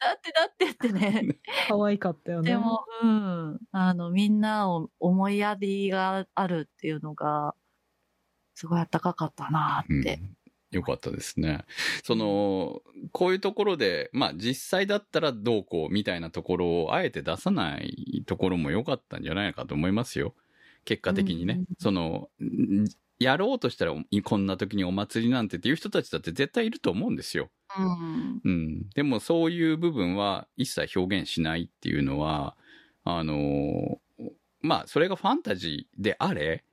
[0.00, 1.38] だってだってってね。
[1.68, 2.50] 可愛かったよね。
[2.50, 3.60] でも、うん。
[3.70, 7.54] あの、みんなを思いやりがあるっていうのが、
[8.54, 10.20] すごいあったかかったなうんって。
[10.70, 11.64] よかったですね。
[12.02, 12.82] その、
[13.12, 20.34] こういうところで、まあ実際だったらどうこうみたいなところをあえて出さないところも良かったんじゃないかと思いますよ。
[20.84, 21.60] 結果的にね。
[21.60, 22.84] うんその、ん
[23.20, 23.94] やろうとしたら
[24.24, 27.48] こんな時にお祭りなんてっていう人たちだって絶対いると思うんですよ。
[27.78, 28.40] うん。
[28.44, 28.88] うん。
[28.90, 32.56] でもそういう部分は一切表現しないっていうのは、
[33.04, 34.00] あの
[34.60, 36.64] まあそれがファンタジーであれ、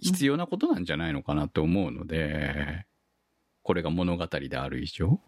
[0.00, 2.86] 必要なことなんじゃないのかなと思うので、
[3.62, 5.20] これが物語である以上、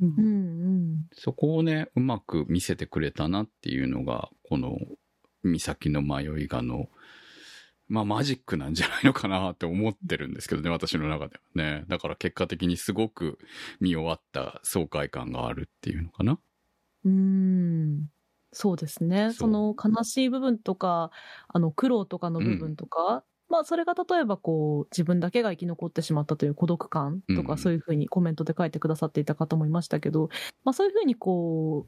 [0.00, 0.28] うんうんう
[0.94, 1.06] ん。
[1.12, 4.76] そこをね、うまく見せてくれたなっていうのが、この、
[5.44, 6.88] 岬の迷いがの、
[7.88, 11.84] まあマジックなんじゃないのかなって思ってるんですけどね、私の中ではね。
[11.88, 13.38] だから結果的にすごく
[13.80, 16.38] 見終わった爽快感があるっていうのかな。
[17.04, 18.06] うん。
[18.52, 19.32] そうですね。
[19.32, 21.10] その悲しい部分とか、
[21.48, 30.30] あの苦労とかの部分とか、まあそれが例えばこう自分だけが生き残ってしまったという孤独感とか、うんそういうふうにコメントで書いてくださっていた方もいましたけど、
[30.64, 31.86] まあそういうふうにこ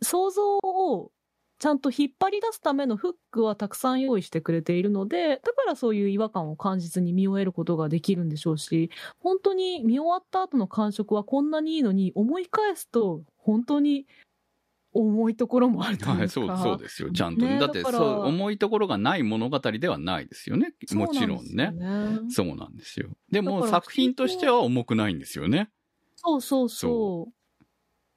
[0.00, 1.12] う、想像を
[1.60, 14.08] ちゃんと引っ張り出すためのフックはたくさん用意してくれているので、だからそういう違和感を感じずに見終えることができるんでしょうし、本当に見終わった後の感触はこんなにいいのに、思い返すと本当に
[14.92, 16.12] 重いところもあるというか。
[16.18, 17.10] はい、そう、そうですよ。
[17.10, 17.54] ちゃんとね。
[17.54, 20.74] ねだって、そう、重いところがない物語ではないですよね。
[20.92, 21.72] もちろんね。
[22.30, 25.70] そうなんですよでも、作品としては重くないんですよね。
[26.16, 27.32] そうそうそう。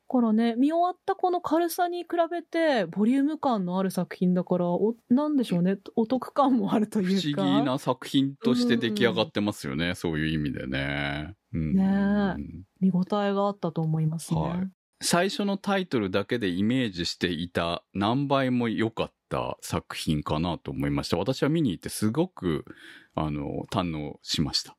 [0.07, 7.41] だからね、見終わったこの軽さに比べて、ボリューム感のある作品だから、お、なんでしょうね、お得感もあると不いうか。
[7.41, 9.95] 思議な作品として出来上がってますよね。
[9.95, 11.34] そういう意味でね。
[11.53, 12.36] うん、ね
[12.80, 14.39] 見応えがあったと思いますね。
[14.39, 21.17] はい最初のタイトルだけでイメージしていた何倍も良かった作品かなと思いました。
[21.17, 22.65] 私は見に行ってすごく、
[23.13, 24.77] あの、堪能しました。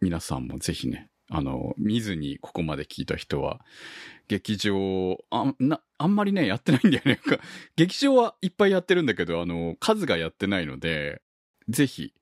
[0.00, 3.60] 皆さんもぜひね、あの、見ずにここまで聞いた人は、
[4.28, 7.20] 劇場、あ、な、あんまりね、やってないんだよね。
[7.76, 11.22] 劇場はいっぱいやってるんだけど、あの、数がやってないので、
[11.68, 12.14] ぜひ、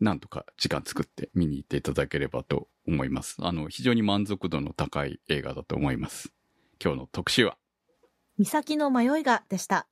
[0.00, 3.36] なんとか時間作って見に行っていただければと思います。
[3.40, 6.32] あの、非常に満足度の高い映画だと思います。
[6.82, 7.58] 今日の特集は、
[8.38, 9.86] 岬の迷いがでした。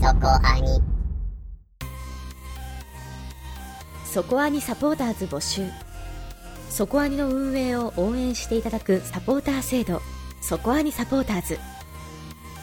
[0.00, 0.96] そこアニ
[4.04, 5.62] そこアニサポーターズ募集
[6.68, 10.00] そこアニの運営を応援していただくサポーター制度
[10.40, 11.58] そこアニサポーターズ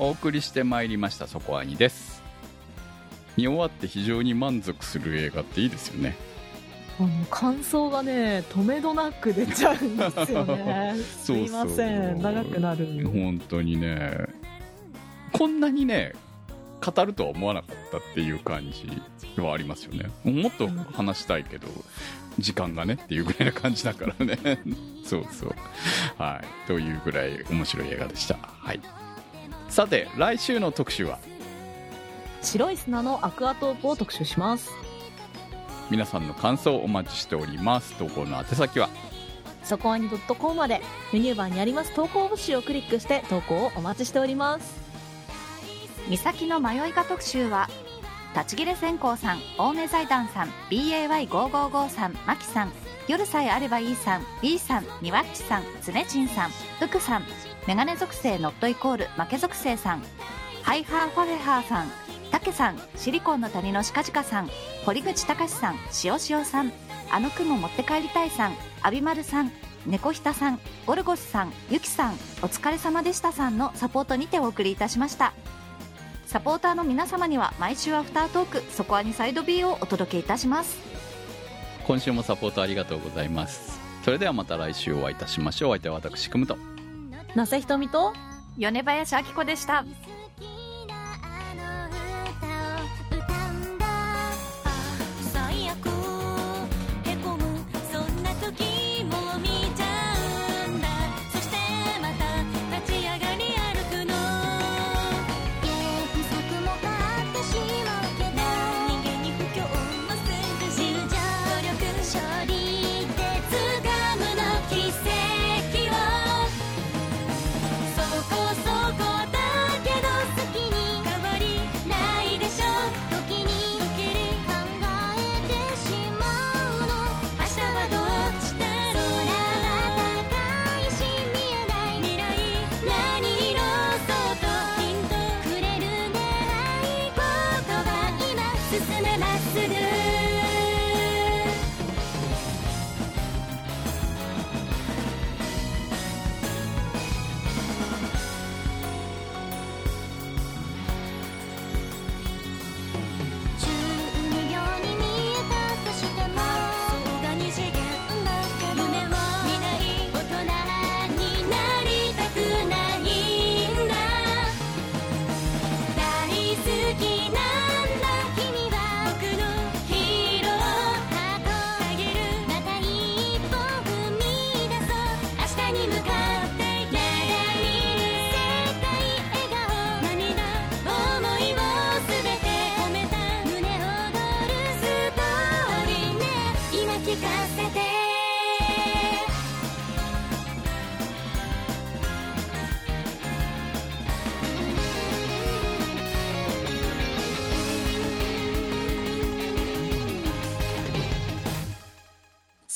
[0.00, 2.22] お送りしてまいりました、そこアニです。
[3.36, 6.16] 見終わって非常に満足する映画っていいですよね。
[6.98, 14.26] あの感想がね止めどなく出ちゃうんですよね すいません長くなる本当にね、
[15.32, 16.14] こんなにね、
[16.80, 18.86] 語るとは思わなかったっていう感じ
[19.40, 20.10] はありますよね。
[20.24, 21.68] もっと話したいけど、
[22.38, 24.60] 時間がねっていうぐらいな感じだからね。
[25.04, 25.54] そうそう。
[26.16, 26.66] はい。
[26.66, 28.38] というぐらい面白い映画でした。
[28.40, 28.80] はい。
[29.70, 31.18] さて、来週の特集は、
[32.42, 34.70] 白い砂のアクアトークを特集します。
[35.90, 37.94] 皆さんの感想をお待ちしております。
[37.94, 38.88] 投稿の宛先は、
[39.62, 40.80] そこアニ .com まで。
[41.12, 44.80] メニューバーにあります投稿募集をクリックして投稿をお待ちしております。
[46.08, 47.68] 岬の迷いが特集は
[48.34, 52.72] 立ち切れ線香さん青梅財団さん BAY555 さんマキさん
[53.06, 56.50] 夜さえあればいいさん B さんニワッチさんつねちんさん
[56.80, 57.24] 福さん
[57.66, 60.02] メガネ属性ノットイコール負け属性さん。
[60.62, 61.90] ハイハーファフェハーさん。
[62.30, 62.80] たけさん。
[62.96, 64.50] シリコンの谷のしかじかさん。
[64.84, 65.78] 堀口隆さん。
[65.90, 66.72] しおしおさん。
[67.10, 68.54] あの雲持って帰りたいさん。
[68.82, 69.52] アビマルさん。
[69.86, 70.60] 猫ひたさん。
[70.86, 71.52] ゴルゴスさん。
[71.70, 72.14] ゆきさん。
[72.42, 75.32] お疲れ様でしたさんのサポートにてお送りいたしました。
[76.26, 80.78] サポーターの皆様には毎週アフタートークそこアニサイド B をお届けいたします。
[81.86, 83.80] 今週もサポートありがとうございます。
[84.04, 85.70] それではまた来週お会いいたしましょう。
[85.70, 86.56] お相手は私、くむと。
[87.34, 88.12] 那瀬ひとみと
[88.56, 89.84] 米林明子でした。